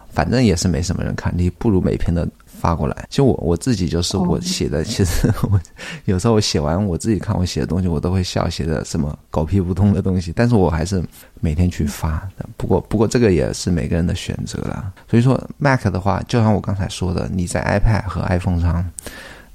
[0.09, 2.27] 反正也是没什么人看，你不如每篇的
[2.59, 3.05] 发过来。
[3.09, 5.59] 其实我我自己就是我写的，其实 我
[6.05, 11.03] 有时候我写完我自己看我写的东西，我都会笑，写的什么狗屁不通的东西，但是我还是
[11.39, 12.47] 每天去发的。
[12.57, 14.91] 不过不过这个也是每个人的选择啦。
[15.09, 18.83] 所以说 Mac 的话，就像我刚才说的，你在 iPad 和 iPhone 上，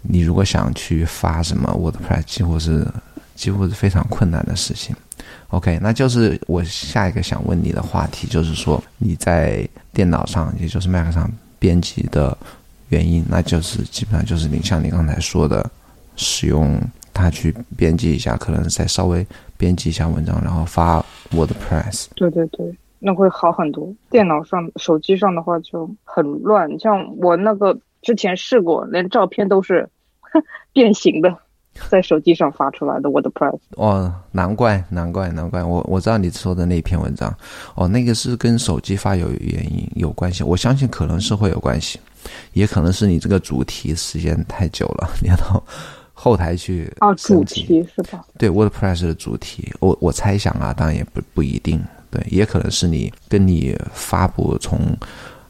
[0.02, 2.86] 你如果想去发什么 WordPress，几乎是
[3.34, 4.94] 几乎是非常困难的事情。
[5.48, 12.36] OK，那就是我下一个想问你的话题，就是说你在电脑上，也就是 Mac 上编辑的
[12.90, 15.68] 原因，那就是基本上就是你像你刚才说的，
[16.14, 16.81] 使用
[17.12, 19.26] 它去编辑一下，可能再稍微
[19.57, 22.07] 编辑一下文章，然后发 WordPress。
[22.14, 23.92] 对对对，那会好很多。
[24.11, 29.88] 电脑上、手机上的话就很乱，像我那个之前试过，连照片都是
[30.72, 31.37] 变形的，
[31.88, 33.59] 在手机上发出来的 WordPress。
[33.76, 37.33] 哦，难怪，难怪，难怪，我我知道你说的那篇文章，
[37.74, 41.98] 哦，那个是跟手机发有原因有关系，我相信可能是会有关系，
[42.52, 45.62] 也可能是你这个主题时间太久了， 你要到
[46.12, 48.24] 后台去啊，主题是吧？
[48.38, 54.96] 对 WordPress 的主题，我我猜想啊，当然也不不一定，对，也可能是你跟你发布从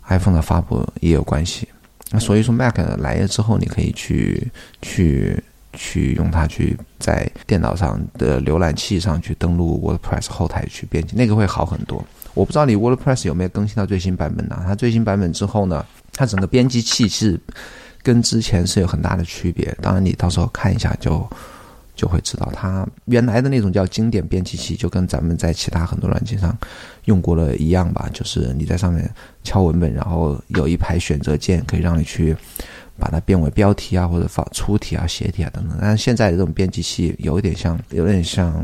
[0.08, 1.68] iPhone 的发布也有关系。
[2.12, 4.50] 那所以说 Mac 来了之后，你可以去
[4.82, 12.04] 去去用它去在电脑上的浏览器上去登录 WordPress 后台去编辑，那个会好很多。
[12.34, 15.84] 我不知道你 WordPress 有没有更新到最新版本呢、它最新版本之后呢，
[16.20, 17.40] 它整个编辑器是
[18.02, 19.74] 跟之前是有很大的区别。
[19.80, 21.26] 当然，你到时候看一下就
[21.96, 26.54] 就会知道，它原来的那种叫经典编辑器，就跟咱们在其他很多软件上
[27.06, 29.10] 用过的一样吧，就是你在上面
[29.44, 32.36] 敲文本，然后有一排选择键可以让你去
[32.98, 35.78] 把它变为标题啊，或者放粗体啊、斜体啊等等。
[35.80, 38.62] 但是现在的这种编辑器有一点像，有点像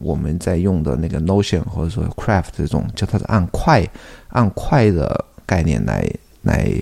[0.00, 3.88] 我们在用的那个 Notion 或者说 Craft 这种，就它是按块
[4.30, 6.04] 按块的概念来
[6.48, 6.72] 来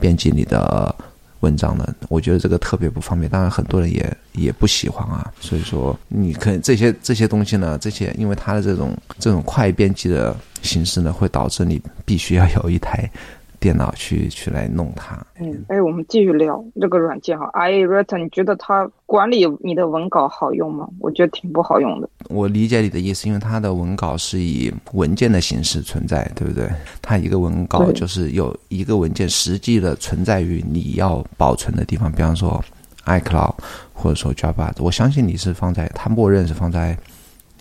[0.00, 0.94] 编辑你的
[1.40, 3.30] 文章的，我觉得这个特别不方便。
[3.30, 5.32] 当然，很多人也也不喜欢啊。
[5.40, 13.10] 所以说，你可能这些这些东西呢，这些因为它的这种这种快编辑的形式呢，会导致你必须要有一台
[13.60, 15.16] 电脑去去来弄它。
[15.40, 20.88] 嗯，哎，我们继续聊这个软件哈，iWriter，你觉得它管理你的文稿好用吗？
[20.98, 22.08] 我觉得挺不好用的。
[22.28, 26.68] 我理解你的意思，因为它的文稿是以文件的形式存在，对不对？
[27.02, 32.62] 它一个文稿就是有一个文件实际的存在于你要保存的地方，比方说
[33.06, 33.54] iCloud
[33.92, 34.70] 或者说 Java，。
[34.78, 36.96] 我相信你是放在它默认是放在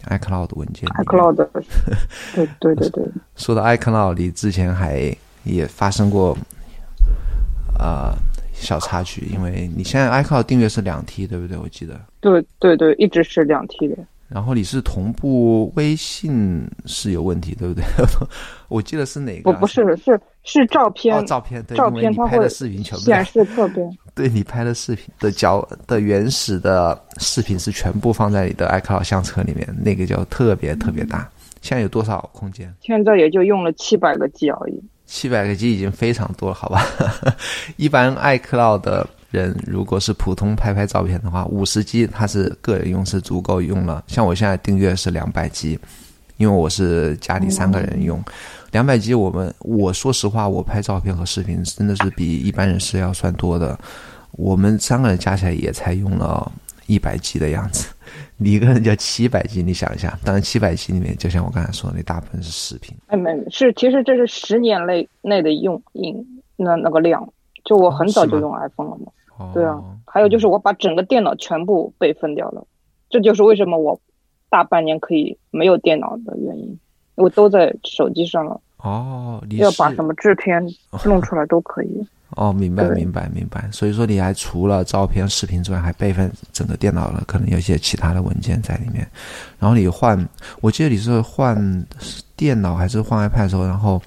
[0.10, 0.88] iCloud 文件。
[0.89, 1.36] iCloud，
[2.36, 3.05] 对对对对。
[3.36, 5.15] 说到 iCloud，你之前还
[5.47, 6.38] 也发生过
[7.79, 8.13] 呃
[8.53, 11.57] 小插曲，因为你现在 iCloud 订阅是两 T，对不对？
[11.57, 11.99] 我记得。
[12.19, 13.97] 对对对，一直是两 T 的。
[14.27, 17.83] 然后你是同步微信是有问题，对不对？
[18.67, 23.89] 我记得是哪个、不不是是是照片，哦、照片对，照片它拍的视频全部显示 特别。
[24.13, 31.29] 对你拍的视频的角的原始的视频是全部放在你的 iCloud 相册里面，那个叫特别特别大。
[31.62, 32.73] 现在有多少空间？
[32.81, 34.83] 现在也就用了七百个 G 而已。
[35.08, 36.86] 七百个 G 已经非常多了，好吧？
[37.78, 44.04] 一般 iCloud 的人如果是普通拍拍照片的话，五十 G 它是个人用是足够用了。
[44.08, 45.80] 像我现在订阅是两百 G，
[46.36, 48.22] 因为我是家里三个人用。
[48.72, 53.80] 两百 G 我们我说实话，我拍照片和视频真的是比一般人是要算多的。
[54.32, 56.52] 我们三个人加起来也才用了
[56.86, 57.88] 一百 G 的样子，
[58.38, 60.17] 你一个人就七百 G，你想一下。
[60.23, 62.95] 当然七百 G 里面，就像我刚才说的，那大部分是视频。
[63.08, 67.28] 哎，没是，其实这是十年内内的用影那那个量。
[67.65, 69.12] 就我很早就用 iPhone 了嘛。
[69.38, 72.65] 哦、对啊，还有就是我把整个电脑全部备份掉了，
[73.10, 74.00] 这就是为什么我
[74.50, 76.80] 大半年可以没有电脑的原因，
[77.15, 78.62] 我都在手机上了。
[78.78, 80.65] 哦，你要把什么制片
[81.04, 82.08] 弄出来都可以。
[82.36, 83.70] 哦，明白，明白，明白。
[83.72, 89.08] 所以说，你还除了照片、视频之外，还备份整个电脑了，可能有一些其他的文件在里面。
[89.58, 90.28] 然后你换，
[90.60, 91.86] 我记得你是换
[92.36, 94.02] 电脑还是换 iPad 的时候，然后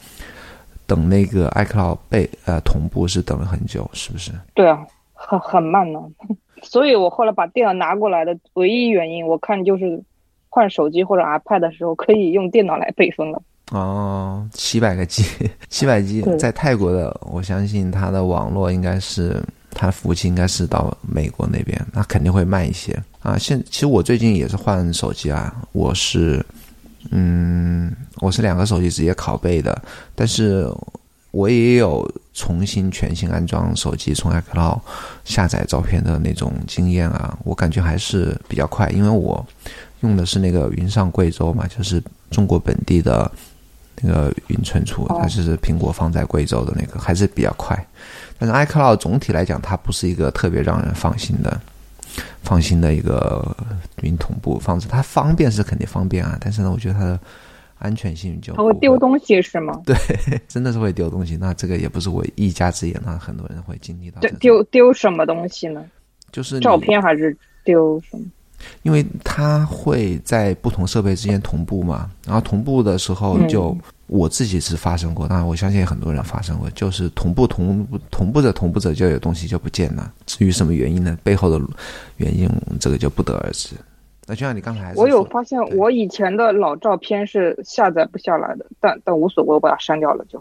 [0.87, 4.31] 等那个 iCloud 备呃同步是等了很久，是不是？
[4.55, 6.01] 对啊，很很慢呢。
[6.63, 10.03] 所以我后来把电脑拿过来的唯一原因，我看就是
[10.51, 13.43] 换手机或者 iPad 的时候可以用电脑来备份了。
[13.71, 15.25] 哦，七百个 G，
[15.71, 23.39] 七百 G 在泰国的，我相信它的网络应该是它的服务器应该是到美国那边，那肯定会慢一些啊。
[23.39, 26.45] 现其实我最近也是换手机啊，我是
[27.11, 29.81] 嗯，我是两个手机直接拷贝的，
[30.17, 30.69] 但是
[31.31, 32.05] 我也有
[32.35, 34.81] 重新全新安装手机从 iCloud
[35.25, 39.47] 下载照片的那种经验啊，我感觉还是比较快，因为我
[40.01, 42.03] 用的是那个云上贵州嘛，就是
[42.33, 43.31] 中国本地的。
[44.03, 47.77] 那个云存储，它就是苹果放在贵州的那个，还是比较快。
[48.39, 51.61] 但是 iCloud 总体来讲，它不是一个特别让人放心的、
[52.43, 53.57] 放心的一个
[54.03, 54.89] 云同步方式。
[54.89, 57.21] 它方便是肯定方便啊，但是呢，我觉得它的
[57.79, 59.81] 安全性就它会丢东西是吗？
[59.85, 59.97] 对，
[60.49, 61.37] 真的是会丢东西。
[61.37, 64.21] 那这个也不是我一家之言，那很多人会经历到。
[64.21, 65.85] 对，丢丢什么东西呢？
[66.33, 68.25] 就是照片还是丢什么？
[68.83, 80.13] 因为它会在不同设备之间同步嘛，然后同步的时候就、嗯、我自己是发生过，当然我相信很多人发生过，就是同步同步同步着同步着就有东西就不见了。
[80.27, 81.19] 至于什么原因呢？
[81.23, 81.61] 背后的
[82.17, 83.77] 原因这个就不得而知。
[84.27, 90.41] 那就像你刚才，我有发现，我以前的老照片是下载不下来的，但但无所谓，我把它删掉了就，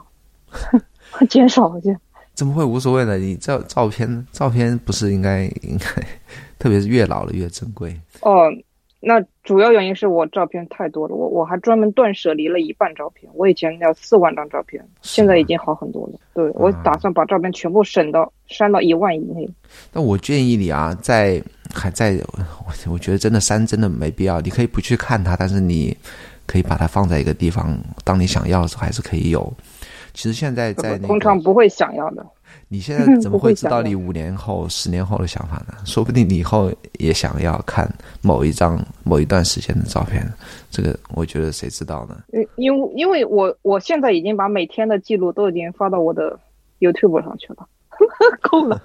[1.28, 1.96] 减少就。
[2.40, 3.18] 怎么会无所谓呢？
[3.18, 5.86] 你照照片照片不是应该应该，
[6.58, 7.94] 特别是越老了越珍贵。
[8.22, 8.50] 哦，
[9.02, 13.30] 那主要原因是我照片太多了，我我还专门断舍离了一半照片。
[13.36, 16.20] 我以前要四万张照片，现在已经好很多了。
[16.34, 19.46] 对我打算把照片全部省到删到一万以内。
[19.92, 22.18] 那我建议你啊，在还在，
[22.66, 24.40] 我我觉得真的删真的没必要。
[24.40, 25.94] 你可以不去看它，但是你
[26.46, 29.54] 可以把它放在一个地方，当你想要的时候还是可以有。
[30.14, 32.26] 其实现在在、那个、通常不会想要的。
[32.68, 35.74] 你现在 怎么会知道你五年后、十年后的想法呢？
[35.86, 37.88] 说不定你以后也想要看
[38.22, 40.28] 某一张、某一段时间的照片。
[40.70, 42.18] 这个我觉得谁知道呢？
[42.58, 46.38] 因为因为我我现在已经把每天的记录都已经发到我的
[46.80, 47.68] YouTube 上去了，
[48.42, 48.82] 够了。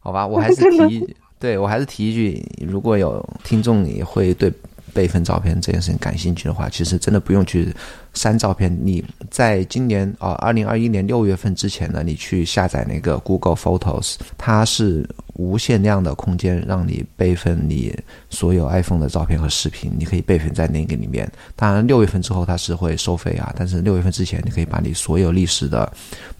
[0.00, 4.52] 好吧，我还是 提一句，对我还是提一句，如果有听众也会对。
[4.92, 7.72] 备份照片这件事情感兴趣的话，其实真的不用去
[8.14, 8.76] 删照片。
[8.82, 17.96] 你在今年啊，二零二一年六月份之前呢，你去下载那个 Google Photos，它是无限量的空间，让你备份你
[18.30, 21.30] 所有 iPhone 的照片和视频，你可以备份在那个里面。
[21.54, 25.90] 当然，六月份之后它是会收费啊，但是六月份之前，你可以把你所有历史的，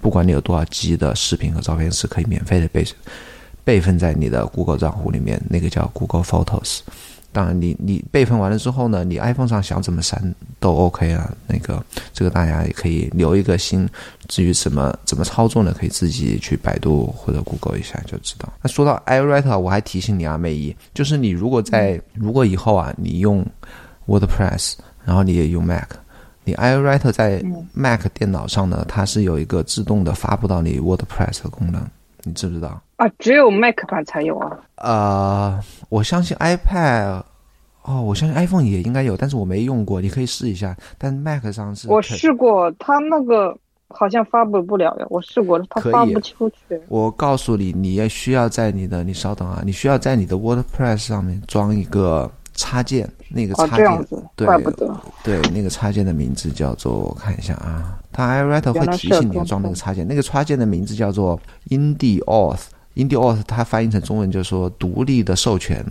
[0.00, 2.84] 不管你有多少 G 的视频和照片，是可以免费的备
[3.64, 6.80] 备份在你的 Google 账户里面，那个叫 Google Photos。
[7.30, 11.30] 当然你，你你备份完了之后呢，你 iPhone 上想怎么删都 OK 啊。
[11.46, 13.88] 那个，这个大家也可以留一个心。
[14.28, 18.52] 至于怎么怎么操作呢，可以自己去百度或者 Google 一下就知道。
[18.62, 23.44] 那说到 iWriter，我还提醒你啊，美姨，就是你如果在如果以后啊，你用
[24.06, 25.88] WordPress，然后你也用 Mac，
[26.44, 31.86] 你 iWriter 在 Mac 电脑上呢，它是有一个自动的发布到你 WordPress 的功能，
[32.24, 32.80] 你知不知道？
[32.98, 34.58] 啊，只有 Mac 版才有啊。
[34.74, 37.22] 呃，我相信 iPad
[37.84, 40.76] 哦，我相信 iPhone 也应该有，但是我没用过，你可以试一下。
[40.98, 43.56] 但 Mac 上是我试过，它那个
[43.86, 45.06] 好像发布不了呀。
[45.10, 46.56] 我试过了，它发不出去。
[46.88, 54.92] 我告诉你，你也需要在你的，你稍等啊，你需要在你的 WordPress 上面装一个插件，那个插件，对，怪不得。
[55.22, 62.62] 对，那个插件的名字叫做，我看一下啊，它 iWriter 会提醒你要装那个插件，那个插件的名字叫做 IndieAuth。
[62.98, 65.82] IndieAuth 它翻译成中文就是说独立的授权。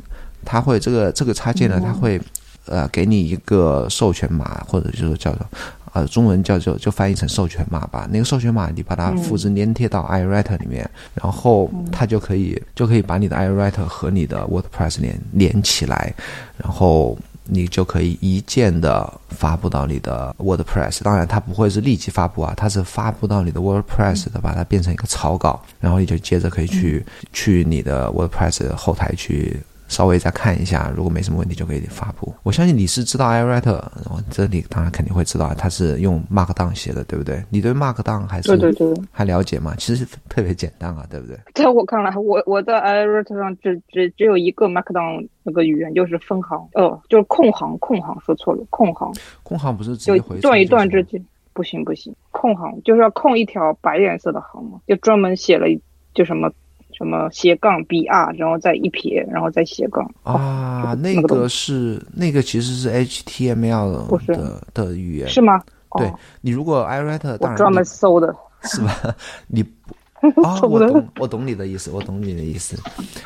[0.46, 2.22] 它会这个这个插件呢，它会，
[2.68, 5.46] 呃，给你一个授权码，或者就是叫做，
[5.92, 8.08] 呃，中文叫做就翻译成授权码吧。
[8.12, 16.14] 那个授权码你把它复制粘贴到 iWriter 里面，然后它就可以就可以把你的 iWriter 和你的 WordPress 连连起来，
[16.58, 17.18] 然后
[17.50, 21.04] 你就可以一键的发布到你的 WordPress。
[21.04, 29.60] 当然，它不会是立即发布啊，它是发布到你的 WordPress 的，把它变成一个草稿，然后你就接着可以去去你的 WordPress 后台去。
[29.88, 32.34] 稍微再看一下，如果没什么问题就可以发布。
[32.44, 33.82] 我相信你是知道 iWriter，
[34.30, 37.44] 这里当然肯定会知道，它是用 Markdown 写的，对不对？
[37.50, 39.74] 你对 Markdown 还是对对对还了解吗？
[39.78, 41.38] 其实特别简单啊，对不对？
[41.54, 49.12] 在我看来，我我在 iWriter 上只只只有一个 Markdown 那个语言，就是分行哦，就是空行空行，说错了，空行
[49.44, 51.24] 空行不是直接回断一段之间
[51.54, 55.66] 不行不行，空行就是要空一条白颜色的行嘛，就专门写了
[56.14, 56.52] 就什么。
[56.98, 60.96] 什么斜杠 br，然后再一撇，然后再斜杠啊？
[61.00, 65.62] 那个是那个其实是 HTML 的的语言是吗？
[65.98, 69.16] 对你如果 iWriter，我专门搜的是吧？
[69.48, 69.62] 你
[70.44, 72.76] 啊，我懂，我懂你的意思，我懂你的意思。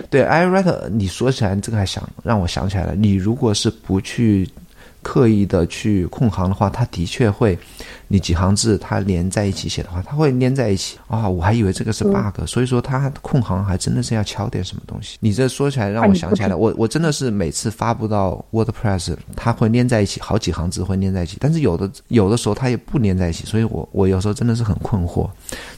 [0.09, 4.47] 对 iWriter，你说起来这个还想让我想起来了，你如果是不去。
[5.01, 7.57] 刻意的去控行的话，它的确会，
[8.07, 11.27] 你几行字它连在一起写的话，它会连在一起啊！
[11.27, 15.17] 我还以为这个是 bug，所以说它控行还真的是要敲点什么东西。
[15.19, 25.29] 你这说起来让我想起来了，我我真的是每次发布到 WordPress，它会连在一起，好几行字会连在一起，但是有的有的时候它也不连在一起，所以我我有时候真的是很困惑。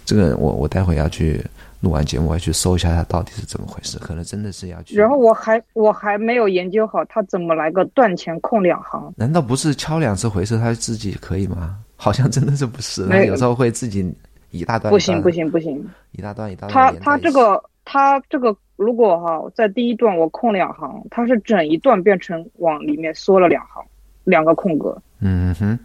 [0.05, 1.43] 这个我我待会要去。
[1.83, 4.95] 录完节目，我要去搜一下它到底是怎么回事，可能真的是要去。
[4.95, 9.13] 然后我还我还没有研究好，它怎么来个断前空两行？
[9.17, 11.77] 难道不是敲两次回车，它自己可以吗？
[11.97, 14.09] 好像真的是不是，它有时候会自己
[14.51, 14.89] 一大段。
[14.89, 16.95] 不行不行不行，一大段一大段。
[16.95, 23.83] 它它这个它这个如果哈在第一段我空两行，它是整一段变成往里面缩了两行，
[24.23, 24.97] 两个空格。
[25.19, 25.77] 嗯哼。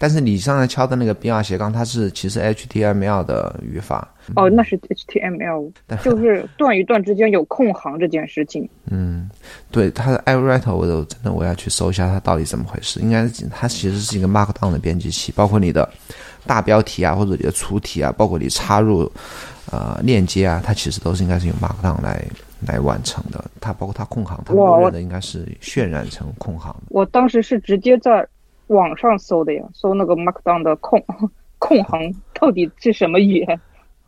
[0.00, 4.08] 但是你上次敲的那个 B R 斜杠，它是其实 H T M L 的语法。
[4.34, 5.70] 哦，那是 H T M L，
[6.02, 8.66] 就是段与段之间有空行这件事情。
[8.86, 9.28] 嗯，
[9.70, 12.98] 对，它的 iWriter，我都真的我要去搜一下它到底怎么回事。
[13.00, 15.86] 应该它其实是一个 Markdown 的编辑器，包括你的
[16.46, 19.00] 大标题啊，或者你的粗体啊，包括你插入
[19.70, 22.24] 呃链接啊，它其实都是应该是用 Markdown 来
[22.66, 23.44] 来完成的。
[23.60, 26.74] 它包括它空行，它默认的应该是渲染成空行。
[26.88, 28.26] 我当时是直接在。
[28.74, 31.02] 网上搜的呀，搜那个 Markdown 的空
[31.58, 33.60] 空行到底是什么语言？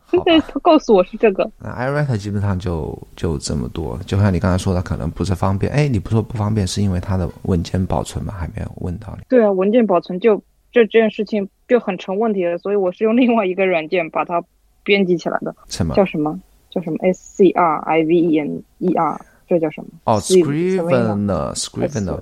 [0.09, 1.49] 现在 他告诉我是这个。
[1.59, 5.71] 那 iWriter 基本上就就这么多，就像你刚才说的，可能不是方便。
[5.71, 8.33] 哎，你不说不方便，是因为它的文件保存吗？
[8.37, 9.23] 还没有问到你。
[9.27, 10.37] 对啊，文件保存就
[10.71, 14.43] 这这件事情就很成问题了，所以我是用另外一个软件把它
[14.83, 15.55] 编辑起来的。
[15.67, 15.95] 什么？
[15.95, 16.39] 叫什么？
[16.69, 19.19] 叫什么？S C R I V E N E R。
[19.53, 19.89] 这叫什么？
[20.05, 22.19] 哦，Scrivener，Scrivener，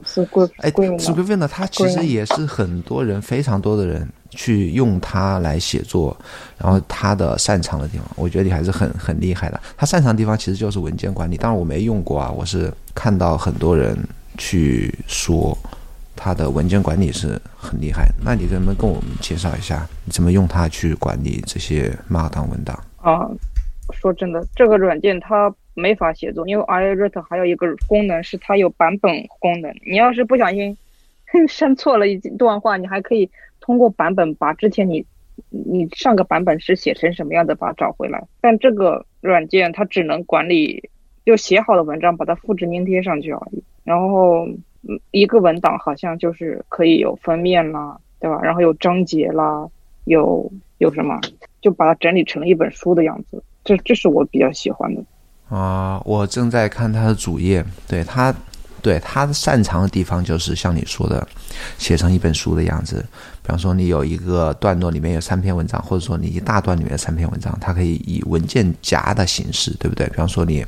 [0.58, 6.18] 哎，Scrivener，它其实也是很多人，非常多的人去用它来写作，
[6.58, 9.58] 然后它的擅长的地方，我觉得你还是很很厉害的。
[9.78, 13.98] 它擅长的地方其实就是文件管理，当然我没用过啊，我是看到很多人
[14.38, 15.58] 去说
[16.14, 18.10] 它的文件管理是很厉害。
[18.22, 22.78] 那你能不能跟我们介绍一下，你怎么用它去管理这些 Markdown 文档？
[22.98, 23.26] 啊，
[23.94, 25.50] 说真的，这个软件它。
[25.74, 29.74] 没法写作，因为 iWrite 还有一个功能是它有版本功能。
[29.86, 30.78] 你要是不小心
[31.48, 33.30] 删错了一段话，你还可以
[33.60, 35.06] 通过版本把之前你
[35.50, 38.22] 你上个版本是写成什么样的把它找回来。
[38.42, 40.90] 但这个软件它只能管理
[41.26, 43.64] 就写好的文章，把它复制粘贴上去而已。
[43.84, 44.48] 然后
[45.12, 48.40] 一个文档好像就是可以有封面啦，对吧？
[48.44, 49.68] 然后有章节啦，
[50.06, 51.20] 有有什么，
[51.62, 53.42] 就把它整理成了一本书的样子。
[53.64, 55.04] 这这是我比较喜欢的。
[55.52, 58.34] 啊，我正在看他的主页，对他，
[58.82, 61.28] 对他擅长的地方就是像你说的，
[61.78, 63.06] 写成一本书的样子。
[63.44, 70.08] 比方说，你有一个段落里面有三篇文章，或者说你一大段里面有三篇文章，它可以以文件夹的形式，对不对？
[70.08, 70.66] 比方说你。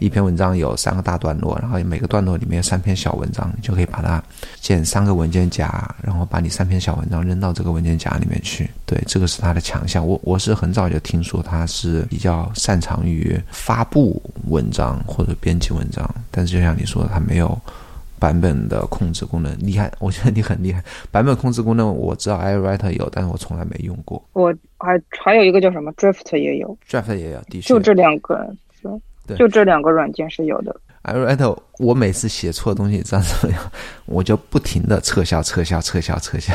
[0.00, 4.22] 一篇文章有三个大段落，然后每个段落里面有三篇小文章，你就可以把它
[4.60, 8.68] 建三个文件夹，然后把你三篇小文章扔到这个文件夹里面去。
[8.86, 10.06] 对，这个是它的强项。
[10.06, 17.58] 我我是很早就听说它是比较擅长于发布文章或者编辑文章，但是就像你说的，它没有
[18.18, 19.90] 版本的控制功能，厉害！
[19.98, 20.84] 我觉得你很厉害。
[21.10, 24.22] 版本控制功能我知道 iWriter 有，但是我从来没用过。
[24.34, 28.88] 我还还有一个叫什么 Drift 也有，Drift 也有，的确就这两个是，
[29.30, 30.74] 对，就这两个软件是有的。
[31.04, 33.72] iWriter 我每次写错东西，你知道怎么样？
[34.06, 36.52] 我就不停的撤销、撤销、撤销、撤销，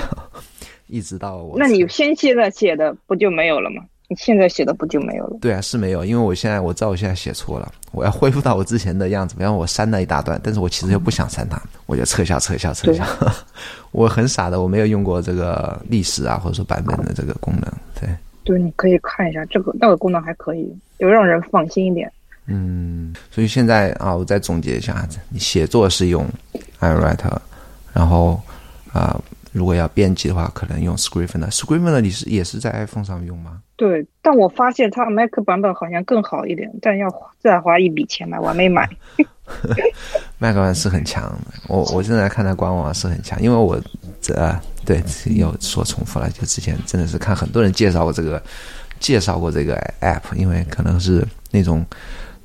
[0.88, 1.57] 一直到我。
[1.57, 3.84] 那你先现在写的不就没有了吗？
[4.07, 5.38] 你现在写的不就没有了？
[5.41, 9.34] 对啊，是没有，因为我现在我知道我现在写错了，我要恢复到我之前的样子。
[9.36, 13.03] 比方我删了一大段，但是我其实又不想删它，我就撤销、撤销、撤销。
[13.91, 17.63] 我很傻的，我没有用过这个历史啊，或者说版本的这个功能。
[17.99, 18.07] 对，
[18.43, 22.11] 对，你可以看一下这个那个功能还可以，就让人放心一点。
[22.48, 26.28] 嗯，所以现在啊，我再总结一下，你写作是用
[26.80, 27.38] iWriter，
[27.93, 28.41] 然后
[28.91, 29.20] 啊。
[29.52, 31.50] 如果要编辑的话，可能用 Scrivener。
[31.50, 33.62] Scrivener 你是也是在 iPhone 上用吗？
[33.78, 37.08] 对，但我发现它 Mac 版本好像更好一点，但要
[37.39, 38.86] 再花一笔钱买，我还没买。
[40.39, 41.34] Mac 版是很强，
[41.70, 43.82] 我我现在看它官网是很强，因为我
[44.20, 44.34] 这
[44.86, 48.43] 对又说重复了，就之前真的是看很多人介绍过这个，
[49.00, 51.86] 介绍过这个 App，因为可能是那种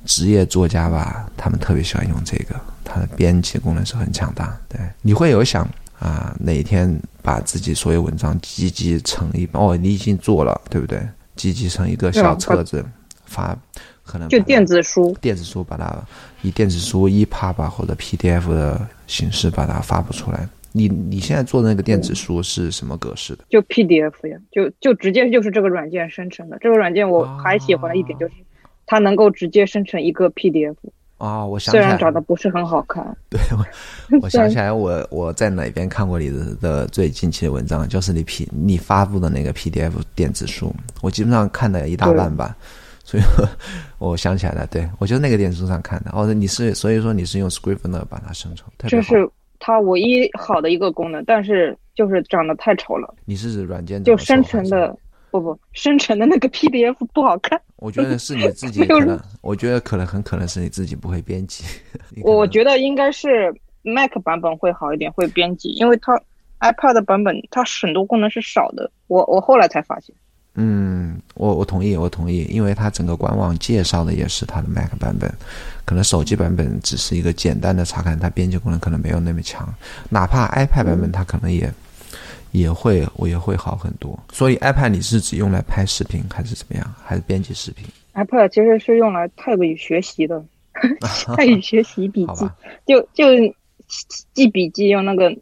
[0.05, 4.59] 职业作家吧，他们特别喜欢用这个，它的编辑功能是很强大。
[4.68, 5.68] 对，你会有想。
[6.01, 9.61] 啊，哪天把自己所有文章集集成一本？
[9.61, 10.98] 哦，你已经做了，对不对？
[11.36, 12.82] 集集成一个小册子，
[13.26, 13.55] 发
[14.03, 15.94] 可能就电子书，电子书把它
[16.40, 20.48] 以电子书 EPUB 或者 PDF 的形式把它发布出来。
[20.72, 23.44] 你你现在做的那个电子书是什么格式的？
[23.51, 26.57] 就 PDF 呀，就就直接就是这个软件生成的。
[26.62, 28.34] 这个软件我还喜欢的一点就是，
[28.91, 30.74] 它能够直接生成一个 PDF。
[31.16, 42.57] 啊，我想虽然长得不是很好看，对，我我想起来，我我在哪边看过你的的最近期的文章，就是你 P 你发布的那个 PDF 电子书，我基本上看了一大半吧，
[43.05, 43.22] 所以
[43.99, 46.11] 我想起来了，对我就是那个电子书上看的。
[46.12, 49.30] 哦，你是所以说你是用 Scrivener 把它生成，这是
[49.61, 53.14] 它唯一好的一个功能，但是就是长得太丑了。
[53.24, 54.99] 你是指软件就生成的。
[55.30, 57.60] 不不，生成的那个 PDF 不好看。
[57.76, 61.64] 我觉得是你自己 可能，我觉得可能很可能是你自己不会编辑。
[62.22, 66.20] 我觉得应该是 Mac 版本会好一点，会编辑，因为它
[66.60, 68.90] iPad 版本它很多功能是少的。
[69.06, 70.14] 我我后来才发现。
[70.54, 75.32] 嗯，我我同意，我同意，因为它整个官网介绍的也是它的 Mac 版本，
[75.84, 79.72] 可能手机版本只是一个简单的查看，它编辑功能可能没有那么强。
[80.10, 81.72] 哪怕 iPad 版本，它可能也。
[82.53, 84.18] 也会，我也会好很多。
[84.32, 86.94] 所以 iPad 你是只用来拍视频还是怎么样？
[87.05, 90.44] 还是编辑视频？iPad 其实是用来 Type 语学习的，
[91.01, 92.48] Type 语学习笔记，
[92.86, 93.24] 就就
[94.34, 95.34] 记笔记用那个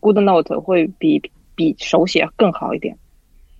[0.00, 1.20] Good Note 会比
[1.54, 2.96] 比手写更好一点。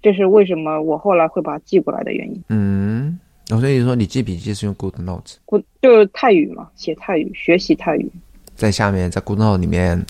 [0.03, 2.42] 这是为什么我后来会把它寄过来的原因。
[2.49, 3.18] 嗯，
[3.49, 8.11] 所以说你记笔记是用 Good Note，Good 就是泰语嘛，写泰语，学习泰语。
[8.55, 10.05] 在下面，在 Good Note 里面。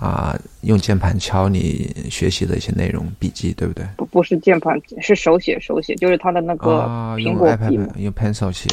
[0.00, 3.84] 啊，用键盘敲你学习的一些内容笔记，对不对？
[3.98, 6.86] 不，不是键盘，是手写，手写就是它的那个
[7.18, 8.66] 苹果笔，用 pencil 写。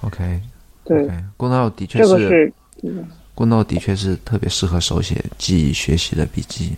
[0.00, 0.40] OK，
[0.82, 1.08] 对
[1.38, 2.52] ，GoodNote 的确是，这个是
[3.36, 6.76] ，GoodNote 的确是特别适合手写记学习的笔记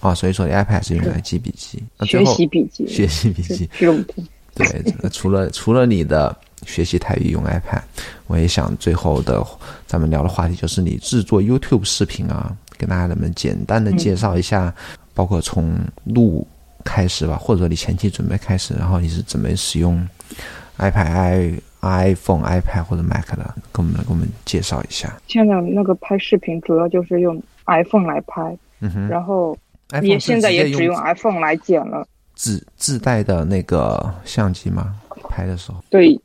[0.00, 3.70] 啊，所以说 iPad 是用来记笔记，学习笔记，学习笔记。
[4.56, 6.36] 对，除了除了你的
[6.66, 7.82] 学习泰语用 iPad，
[8.26, 9.44] 我也想最后的
[9.86, 12.56] 咱们聊的话题就是你制作 YouTube 视频啊。
[12.78, 14.74] 跟大家人们简单的介绍一下，
[15.14, 16.46] 包括从录
[16.84, 20.06] 开始吧，或者你前期准备开始，然后你是怎么使用
[20.78, 25.14] iPad、i iPhone、iPad 或者 Mac 的，跟我们给我们介绍一下。
[25.26, 29.56] 现在那个拍视频主要就是用 iPhone 来拍，嗯哼，然后
[30.02, 32.06] 也现在也只用 iPhone 来剪了。
[32.34, 34.94] 自自带的那个相机吗？
[35.28, 35.78] 拍的时候？
[35.90, 36.20] 对。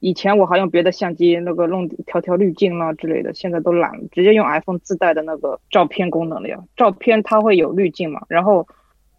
[0.00, 6.58] 以前我还用别的相机那个弄调调滤镜啦之类的，现在都懒了，直接用 iPhone 自带的那个照片功能了呀。
[6.74, 8.66] 照片它会有滤镜嘛，然后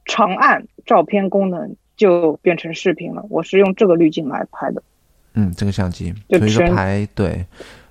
[0.05, 3.23] 长按照片功能就变成视频了。
[3.29, 4.81] 我是用这个滤镜来拍的。
[5.35, 7.45] 嗯，这个相机所以说拍对，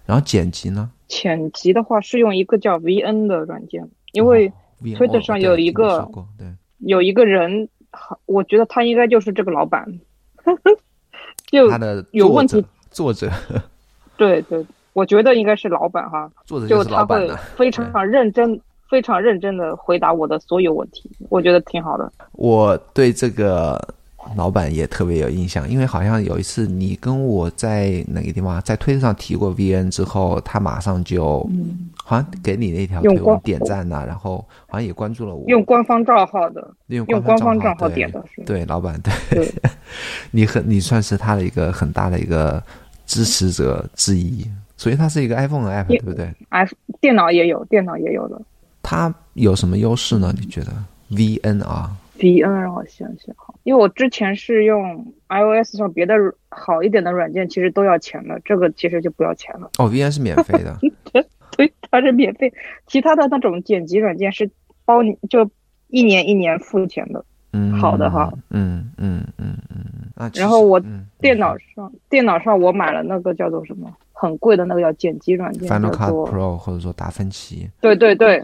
[0.05, 0.91] 然后剪辑呢？
[1.07, 6.47] 剪辑的话是用一个叫 VN 的软件，因为 Twitter 上有一个对
[6.79, 7.69] 有一个人，
[8.27, 10.01] 我觉得他应该就是这个老板，
[11.47, 12.65] 就他的有问题。
[12.91, 13.31] 作者，
[14.17, 22.13] 对对，我觉得应该是老板哈，作者就他会非常认真、非常认真的回答我的所有问题，我觉得挺好的。
[22.33, 23.95] 我对这个。
[24.37, 31.39] 老板也特别有印象，因为好像有一次你跟我在哪个地方在推特上提过 VN 之后，他马上就，
[32.05, 35.49] 好像给你那条推文点赞呐，然后好像也关注了我。
[35.49, 38.43] 用官方账号的，用官方账号点的是。
[38.43, 39.51] 对，老板对，
[40.33, 42.63] 你很你算是他的一个很大的一个
[43.11, 46.65] 支持者之一，所以它是一个 iPhone 的 app，对不对？i
[47.01, 48.41] 电脑也有，电脑也有的。
[48.85, 50.33] 它有什么优势呢？
[50.39, 50.71] 你觉得
[51.11, 56.15] VNR？VN 让我想想哈，因为我之前是用 iOS 上别的
[56.51, 59.69] 好一点的软件，其实都要钱的，这个其实就不要钱了。
[59.79, 60.79] 哦，VN 是免费的，
[61.57, 62.53] 对，它是免费，
[62.87, 64.49] 其他的那种剪辑软件是
[64.85, 65.51] 包你就
[65.89, 67.25] 一年一年付钱的。
[67.53, 70.31] 嗯，好的哈，嗯嗯嗯嗯。
[70.35, 78.41] 然后我嗯电脑上，电脑上我买了那个叫做什么很贵的那个叫剪辑软件，Final Cut Pro 或者说达芬奇，对对对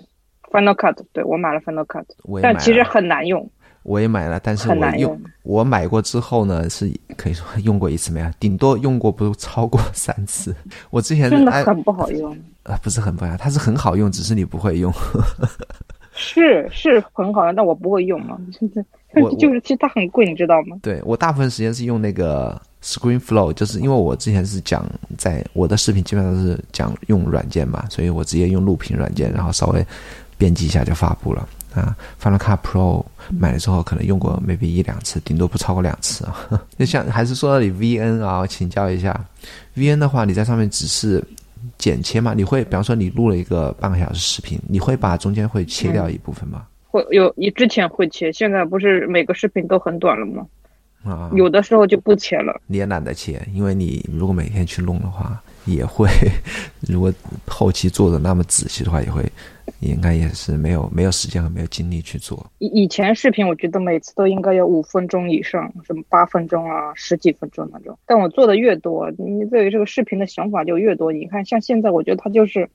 [0.51, 2.05] ，Final Cut，对我买了 Final Cut，
[2.43, 3.49] 但其实很难用，
[3.83, 5.21] 我也买了，但是我用很难用。
[5.43, 10.57] 我买过之后呢，是可以说用过一次没有，顶多用过不超过三次。
[10.91, 12.37] 我之前哎真的很不好用。
[12.65, 14.93] 呃不是很不好用，它是很好用，只是你不会用。
[16.17, 18.37] 是是很好用，但我不会用嘛，
[19.15, 20.77] 我就是其实它很贵，你知道吗？
[20.83, 24.85] 对我大部分时间是用那个 Screen Flow，就是因为我之前是讲
[25.17, 29.87] 在我的视频基本上都是讲用软件嘛，所以我直接用录屏软件，然后稍微
[30.37, 31.97] 编辑一下就发布了啊。
[32.23, 36.37] Final Cut Pro 买了之后可能用过 maybe 一两次，顶多不超过两次啊。
[36.79, 39.19] 就像还是说到你 VN 啊，请教一下
[39.77, 41.23] ，VN 的话你在上面只是
[41.79, 42.35] 剪切吗？
[42.35, 46.67] 你会比方说你录了一个半个小时视频，你会把中间会切掉一部分吗？
[46.89, 50.47] 会有你之前会切，现在不是每个视频都很短了吗？
[51.05, 52.61] 啊，有的时候就不切了。
[52.67, 56.09] 你也懒得切，因为你如果每天去弄的话，也会，
[56.81, 57.13] 如果
[57.47, 59.23] 后期做的那么仔细的话，也会，
[59.81, 62.45] 应该也是没有没有时间和没有精力去做。
[62.59, 67.99] 以以前视频我觉得每次都应该有五分钟以上，什么八分钟啊、十几分钟那种。
[68.07, 71.13] 但我做的越多，你对于这个视频的想法就越多。
[71.13, 72.69] 你看，像现在我觉得它就是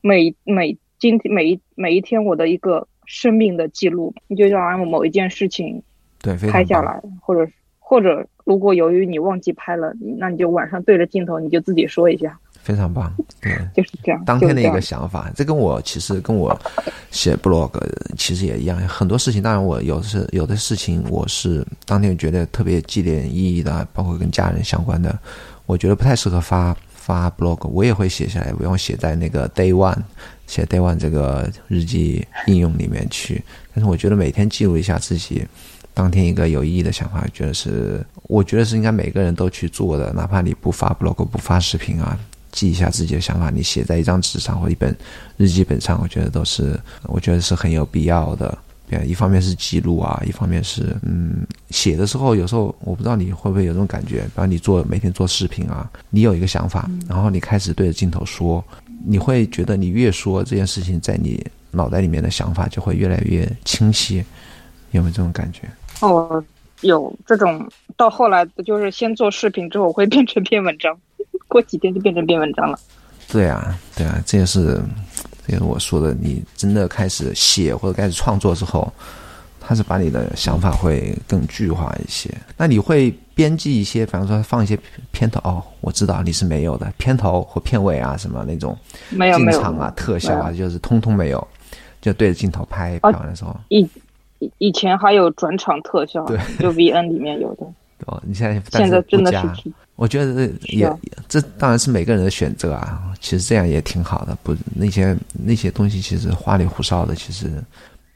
[0.00, 5.82] 每每今天每一每一天我的一个生命的记录，你就让某一件事情
[6.20, 6.36] 对。
[6.50, 12.38] 拍下来，或者或者如果由于你忘记拍了，那你就晚上对着镜头你就自己说一下，
[12.68, 13.10] 非常棒，
[13.40, 14.22] 对，就是这样。
[14.26, 16.54] 当天的一个想法，这跟我其实跟我
[17.10, 17.72] 写 blog
[18.18, 25.18] 其实也一样，很多事情，当然我有的是有的事情我是当天觉得特别纪念意义的，包括跟家人相关的，
[25.64, 29.96] 我觉得不太适合发发 blog，我也会写下来，我用写在那个 day one
[30.46, 33.42] 写 day one 这个日记应用里面去。
[33.72, 35.42] 但是我觉得每天记录一下自己
[35.94, 42.18] 当天一个有意义的想法，觉得是我觉得是应该每个人都去做的，哪怕你不发 blog 不发视频啊，
[42.52, 44.96] 记一下自己的想法，你写在一张纸上或一本
[45.36, 48.56] 日记本上，我觉得都是我觉得是很有必要的。
[48.90, 58.64] 对，一方面是记录啊，一方面是嗯，写的时候有时候我不知道你会不会有这种感觉，比方你做每天做视频啊，你有一个想法，然后你开始对着镜头说，
[59.04, 64.24] 你会觉得你越说这件事情，在你脑袋里面的想法就会越来越清晰，
[64.92, 65.68] 有没有这种感觉？
[66.00, 66.42] 哦，
[66.80, 70.98] 有这种到后来就是先做视频之后会变成篇文章，
[71.48, 72.78] 过几天就变成篇文章了。
[73.30, 74.80] 对啊，对啊，这也是，
[75.46, 76.14] 这也是我说的。
[76.14, 78.90] 你真的开始写或者开始创作之后，
[79.60, 82.32] 它是把你的想法会更具化一些。
[82.56, 84.78] 那你会编辑一些，比方说放一些
[85.10, 88.74] 片头哦，我知道你是没有的片头或片尾啊，什么那种
[89.10, 91.48] 进没有没有场啊、特效啊，就是通通没有，
[92.00, 93.54] 就对着镜头拍拍啊完的时候。
[93.68, 93.86] 以
[94.38, 97.66] 以以前还有转场特效，对，就 VN 里面有的，
[98.06, 103.12] 哦，你现在但现在真的不加是我觉得这也、啊这当然是每个人的选择啊。
[103.20, 107.62] 其实这样也挺好的，不那些那些东西其实花里胡哨的，其实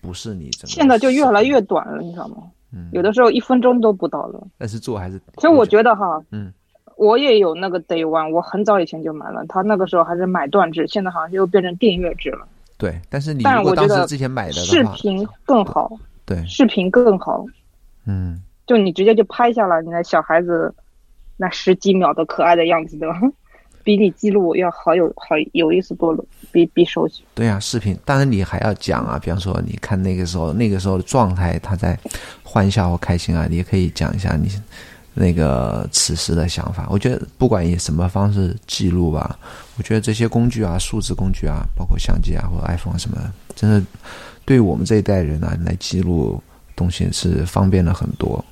[0.00, 0.50] 不是你。
[0.64, 2.36] 现在就越来越短了，你知道吗？
[2.74, 4.46] 嗯有的时候一分钟都不到了。
[4.56, 5.20] 但是做还是。
[5.36, 6.52] 其实我觉得哈，嗯，
[6.96, 12.46] 我也有那个 Day One，我很早以前就买了，他那个时候还是买断制，现在好像又变成订阅制了。
[12.78, 15.92] 对，但是你但是如果我当时之前买的的话，视频更好，
[16.24, 17.44] 对，视频更好，
[18.06, 18.40] 嗯，
[18.72, 20.74] 就你直接就拍下来，你那小孩子
[21.36, 23.20] 那十几秒的可爱的样子，对吧？
[23.84, 27.22] 比你记录要好有好有意思多了，比比手机。
[27.34, 31.98] 对啊，视频，当然你还要讲啊，比方说你看那个时候那个时候的状态，他在
[32.42, 34.48] 欢笑或开心啊，你也可以讲一下你
[35.12, 36.86] 那个此时的想法。
[36.88, 39.38] 我觉得不管以什么方式记录吧，
[39.76, 43.84] 我觉得这些工具啊，数字工具啊，包括相机啊或者 iPhone 什么的，真的
[44.46, 46.40] 对我们这一代人啊来记录
[46.76, 48.42] 东西是方便了很多。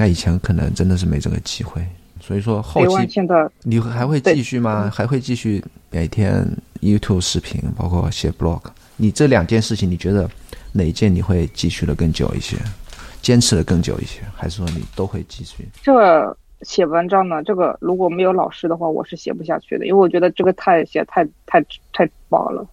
[0.00, 1.86] 那以前可能真的是没这个机会，
[2.20, 4.90] 所以说后期现在你还会继续吗？
[4.90, 6.42] 还会继续每天
[6.80, 8.62] YouTube 视频，包括写 blog？
[8.96, 10.26] 你这两件事情，你觉得
[10.72, 12.56] 哪一件你会继续的更久一些，
[13.20, 15.68] 坚持的更久一些，还是说你都会继续？
[15.82, 22.66] 这个写文章呢，这个如果没有老师的话，我是写不下去的，因为我觉得这个太写太太太薄了。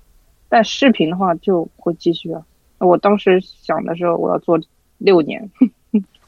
[0.47, 2.41] 但视频的话就会继续啊。
[2.77, 4.57] 我当时想的时候，我要做
[4.99, 5.51] 六年，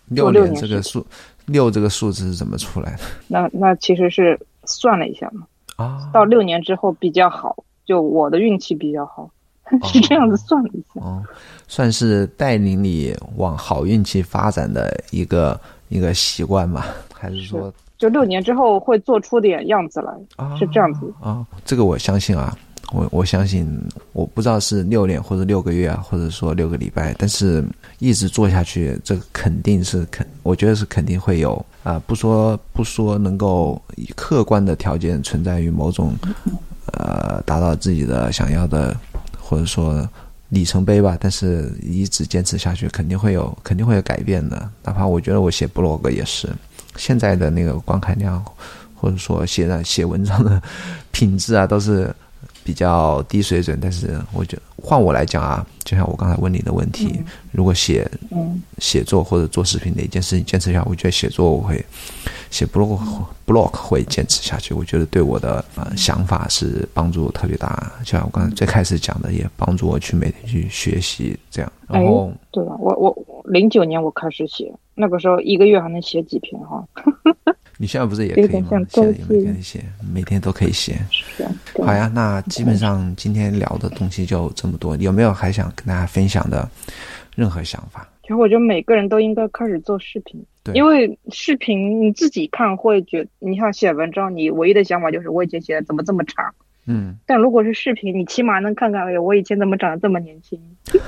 [0.10, 1.06] 六年年这个数，
[1.46, 5.46] 六这个数字是怎么出来的那那其实是算了一下嘛，
[5.78, 6.10] 啊？
[6.14, 7.56] 到六年之后比较好，
[7.86, 9.30] 就我的运气比较好，
[9.86, 11.02] 是这样子算了一下。
[11.02, 11.24] 哦，
[11.68, 16.88] 算是带领你往好运气发展的一个一个习惯吧？
[17.14, 20.14] 还是说，就六年之后会做出点样子来？
[20.58, 21.46] 是这样子啊？
[21.66, 22.58] 这个我相信啊。
[22.92, 23.68] 我我相信，
[24.14, 27.64] 我不知道是六年或者六个月啊，或者说六个礼拜，但是
[28.00, 32.02] 一直做下去，这肯定是肯，我觉得是肯定会有啊。
[32.08, 36.16] 不说不说，能够以客观的条件存在于某种，
[36.94, 38.98] 呃，达到自己的想要的，
[39.40, 40.10] 或者说
[40.50, 41.16] 里程碑吧。
[41.20, 44.68] 但是一直坚持下去，肯定会有，肯定会有改变的。
[44.84, 46.50] 哪怕我觉得我写 blog 也是，
[46.96, 48.44] 现在的那个观看量，
[48.96, 50.60] 或者说写的写文章的
[51.12, 52.12] 品质啊，都是。
[52.70, 57.20] 比较低水准，但是我觉得换我来讲啊，就像我刚才问你的问题，
[57.52, 58.08] 如果写
[58.78, 61.84] 写作或者做视频的一件事情坚持下，我觉得写作我会
[62.52, 63.00] 写 blog
[63.48, 64.72] blog 会坚持下去。
[64.76, 71.72] 我觉得对我的呃想法是帮助特别大，就像我刚才最开始讲的，也帮助我去每天去学习这样。
[71.88, 72.76] 然后对吧？
[72.78, 76.86] 我我零九年我开始写，那个时候一个月还能写几篇哈。
[77.82, 78.68] 你现在不是也可以吗？
[78.90, 79.82] 现在也每天写，
[80.14, 81.00] 每天都可以写。
[81.82, 84.98] 好呀，那基本上今天聊的东西就这么多。
[84.98, 86.70] 有没有还想跟大家分享的
[87.38, 88.06] 任何想法？
[88.22, 96.54] 其实我觉得每个人都应该开始做视频，因为视频你自己看会觉，你像写文章，你唯一的想法就是我以前写的怎么这么差。
[96.86, 97.18] 嗯。
[97.26, 100.60] 但如果是视频，你起码能看看，哎，我以前怎么长得这么年轻？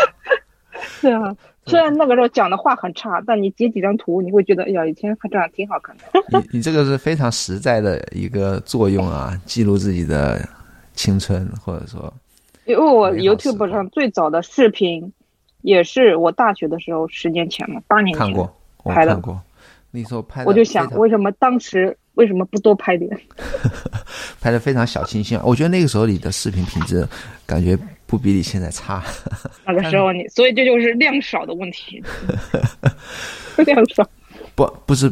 [1.02, 1.36] 对啊。
[1.66, 6.02] 虽然那个时候讲的话很差，但你截几张图，你会觉得，哎呀，以前还这样挺好看的。
[6.38, 10.40] 你你这个是非常实在的一个作用啊，记录自己的
[10.94, 12.12] 青春，或者说，
[12.64, 15.12] 因为我 YouTube 上最早的视频，
[15.60, 18.52] 也是我大学的时候，十年前嘛，八年前看过
[18.84, 19.20] 拍的。
[19.92, 23.08] 那时候拍，我就想，为什么当时为什么不多拍点？
[24.40, 27.06] 拍的非常小清新，我觉得那个时候你的视频品质
[27.46, 27.78] 感觉。
[28.12, 29.02] 不比你现在差。
[29.66, 31.98] 那个时候你，所以这就是量少的问题。
[33.64, 34.06] 量少。
[34.54, 35.10] 不，不是，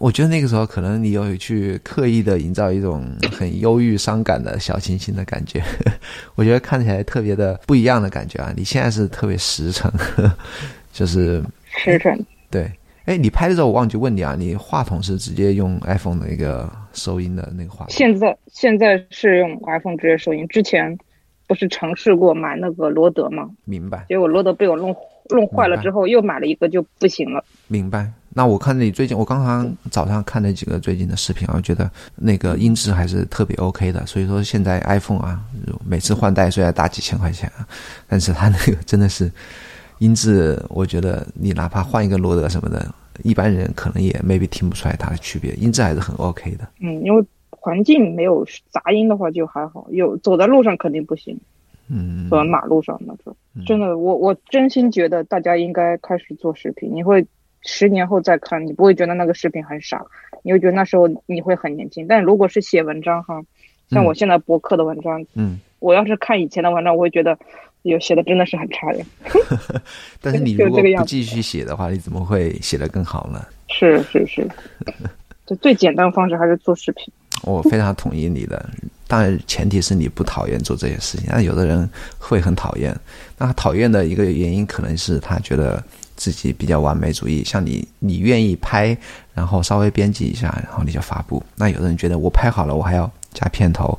[0.00, 5.62] 我觉得那个时候可能你有去刻意的营造一种很忧郁、伤感的小清新的感觉。
[6.34, 8.52] 我觉得看起来特别的不一样的感觉啊！
[8.56, 9.88] 你现在是特别实诚，
[10.92, 12.18] 就是实诚。
[12.50, 12.68] 对，
[13.04, 17.94] 哎，你拍的时候我忘记问你啊，你话筒是直接用 iPhone 的那个收音的那个话筒？
[17.94, 20.98] 现在现在是用 iPhone 直接收音，之前。
[21.46, 23.50] 不是尝试过买那个罗德吗？
[23.64, 24.04] 明白。
[24.08, 24.94] 结果罗德被我弄
[25.30, 27.44] 弄坏了之后，又买了一个就不行了。
[27.68, 28.10] 明白。
[28.36, 34.04] 那我看你最近，我刚刚早上看了几个最近的视频啊，我觉得那个音质还是特别 OK 的。
[34.06, 35.40] 所以说现在 iPhone 啊，
[35.86, 37.66] 每次换代虽然大几千块钱啊，
[38.08, 39.30] 但是它那个真的是
[39.98, 42.92] 音质，我觉得你哪怕换一个罗德什么的，
[43.22, 46.66] 一般人可能也 maybe 听不出来它的区别，音质还是很 OK 的。
[46.80, 47.24] 嗯，因为。
[47.64, 51.34] 环境没有杂音的话就还好，有走在路上肯定不行。
[51.88, 53.34] 嗯，走在马路上那种，
[53.66, 56.94] 真的，我我真心觉得大家应该开始做视频。
[56.94, 57.26] 你会
[57.62, 60.04] 十年后再看，你不会觉得那个视频很傻，
[60.42, 62.06] 你会觉得那时候你会很年轻。
[62.06, 63.42] 但如果是写文章哈，
[63.88, 67.38] 像我现在博客的文章，嗯，我要是看以前的文章，我会觉得
[67.80, 69.00] 有写的真的是很差的。
[70.20, 73.42] 但是你如果不继续写的话，你怎么会写得更好呢？
[73.68, 74.46] 是是是，
[75.46, 77.10] 就最简单的方式还是做视频。
[77.44, 78.68] 我非常同意你的，
[79.06, 81.26] 当然前提是你不讨厌做这些事情。
[81.28, 81.88] 那有的人
[82.18, 82.94] 会很讨厌，
[83.38, 85.82] 那讨厌的一个原因可能是他觉得
[86.16, 87.44] 自己比较完美主义。
[87.44, 88.96] 像你，你愿意拍，
[89.34, 91.42] 然后稍微编辑一下，然后你就发布。
[91.56, 93.98] 那有的人觉得我拍好了，我还要加片头、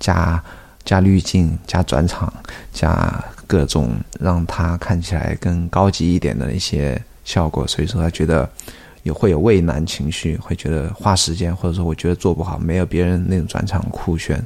[0.00, 0.42] 加
[0.84, 2.32] 加滤镜、加转场、
[2.72, 8.48] 加各种让他看起来更高级一点的一些效果，所以说他觉得。
[9.06, 14.44] 也会有畏难情绪，会觉得花时间，或者说我觉得做不好，没有别人那种转场酷炫。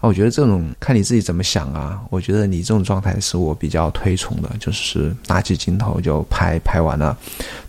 [0.00, 2.02] 那我觉得这种看你自己怎么想啊。
[2.10, 7.16] 我觉得你这种状态是我比较推崇的，就是拿起镜头就拍，拍完了，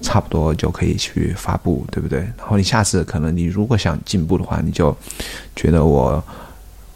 [0.02, 2.22] 差不多就可以去发布，对不对？
[2.40, 4.98] 然后你下次可能你如果想进步的话，你就
[5.56, 6.24] 觉得我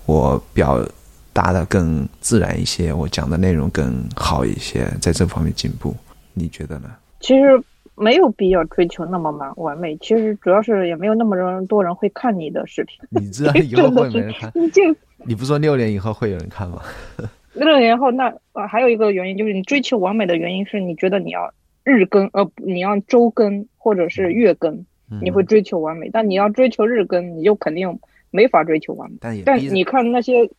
[0.07, 0.83] 我表
[1.31, 5.95] 达的更自然一些，我讲的内容更好一些，在这方面进步，
[6.33, 6.89] 你觉得呢？
[7.19, 7.63] 其实。
[7.95, 12.99] 没有必要追求那么完完美，其实主要是也没有那么人多人会看你的视频。
[13.09, 14.51] 你知道以后会没人看？
[14.53, 14.81] 你就
[15.25, 16.81] 你不说六年以后会有人看吗？
[17.53, 21.53] 六年后那呃还有一个原因就是你追求完美的原因是你觉得你要
[21.85, 24.85] 日更呃你要周更或者是月更，
[25.21, 26.09] 你会追求完美。
[26.11, 27.97] 但你要追求日更，你就肯定
[28.29, 29.17] 没法追求完美。
[29.21, 30.49] 但但你看那些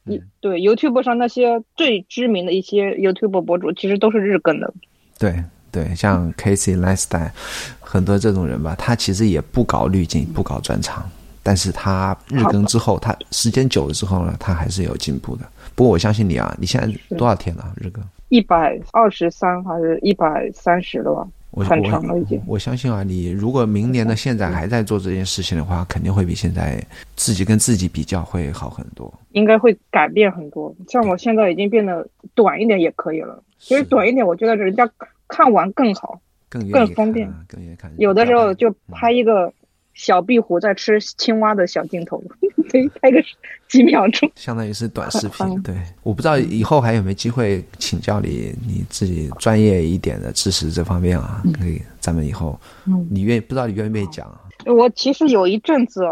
[0.41, 4.73] 对 YouTube 上那些最知名的一些 YouTube 博主，其实都是日更的。
[5.19, 5.35] 对。
[5.77, 7.33] 对，像 Casey l i s t y
[7.79, 11.07] 很多这种人吧，他其实也不搞滤镜，不搞专场，
[11.43, 15.45] 但是他日更之后，他时间久了之后呢，他还是有进步的。
[15.75, 18.03] 不过我相信你啊，你现在多少天了，日更？
[18.31, 21.29] 一百二十三还是一百三十了吧？
[21.51, 22.43] 我很长了已经。
[22.47, 26.83] 我相信啊，你如果明年的现在还在做这件事情的话，肯定会比现在
[27.17, 29.13] 自己跟自己比较会好很多。
[29.33, 30.75] 应该会改变很多。
[30.89, 33.43] 像我现在已经变得短一点也可以了。
[33.59, 34.87] 其实短一点，我觉得人家
[35.29, 37.93] 看完更好，更更方便，更愿意看。
[37.99, 39.53] 有的时候就拍一个。
[39.97, 42.23] 小壁虎在吃青蛙的小镜头，
[42.69, 43.19] 对，拍个
[43.67, 45.63] 几秒钟，相当于是短视频。
[45.63, 54.31] 对，我不知道以后还有没有机会请教你你自己专业一点的知识这方面啊，可以，咱们以后，嗯，你愿意不知道你愿不愿意讲？
[54.67, 56.03] 我其实有一阵子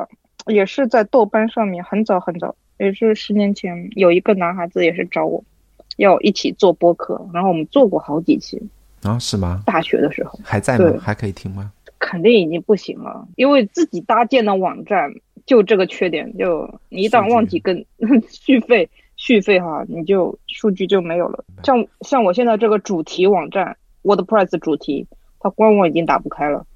[0.46, 5.44] 也是在豆瓣上面，很早很早，也是十年前，有一个男孩子也是找我，
[5.98, 8.66] 要一起做播客，然后我们做过好几期。
[9.04, 9.62] 啊，是吗？
[9.66, 10.94] 大学的时候还在吗？
[11.00, 11.70] 还可以听吗？
[11.98, 15.10] 肯定已经不行了，因为自己搭建的网站
[15.46, 17.84] 就这个缺点，就你一旦忘记跟
[18.28, 21.44] 续费续费哈，你就数据就没有了。
[21.62, 25.06] 像像我现在这个主题网站 WordPress 主题，
[25.40, 26.66] 它官网已经打不开了，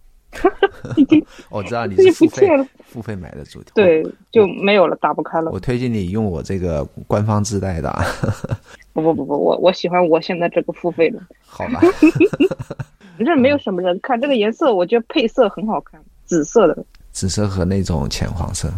[0.97, 2.49] 已 经我知道你是付费
[2.85, 5.51] 付费买的主题，对，就没有了，打不开了。
[5.51, 7.95] 我推荐你用我这个官方自带的。
[8.93, 11.21] 不不不不，我我喜欢我现在这个付费的。
[11.47, 11.81] 好吧。
[13.19, 18.73] 这没有什么人看，这个颜色我觉得配色很好看，紫色的，紫色和那种浅黄色，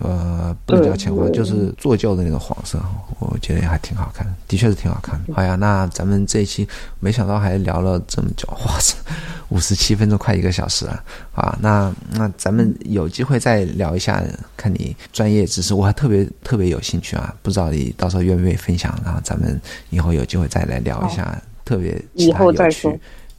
[0.00, 2.80] 呃，不能叫浅黄，就是做旧的那种黄色，
[3.20, 5.32] 我觉得也还挺好看，的的确是挺好看的。
[5.32, 6.66] 好呀，那咱们这一期
[6.98, 8.96] 没想到还聊了这么久，哇塞，
[9.50, 11.56] 五十七分钟，快一个小时了啊！
[11.60, 14.20] 那那咱们有机会再聊一下，
[14.56, 22.92] 看你专业知识，我还特别特别有兴趣啊，不知道你到时候愿不愿意分享，然后咱们以后有机会再来聊一下，特别以后再说。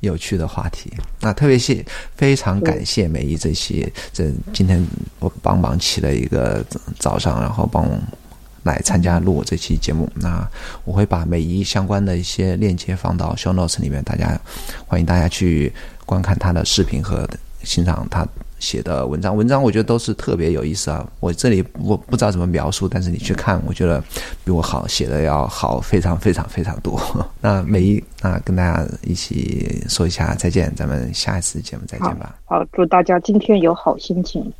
[0.05, 1.85] 有趣的话题，那特别谢，
[2.15, 4.85] 非常感谢美姨这期这今天
[5.19, 6.65] 我帮忙起了一个
[6.97, 7.85] 早上，然后帮
[8.63, 10.09] 来参加录这期节目。
[10.15, 10.47] 那
[10.83, 14.39] 我会把美姨相关的一些链接放到 show notes 里面，大家
[14.87, 15.73] 欢迎大家去
[16.05, 17.29] 观看她的视频和
[17.63, 18.25] 欣赏她。
[18.59, 21.05] 写的文章，文章我觉得都是特别有意思啊！
[21.19, 24.03] 我这里我不知道怎么描述，但是你去看，我觉得
[24.43, 26.99] 比我好写的要好，非常非常非常多。
[27.41, 32.35] 那美一啊，跟大家一起说一下再见，咱们下一次节目再见吧。
[32.45, 34.51] 好，祝大家今天有好心情。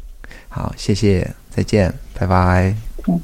[0.49, 2.75] 好，谢谢，再见，拜拜。
[3.07, 3.19] 嗯。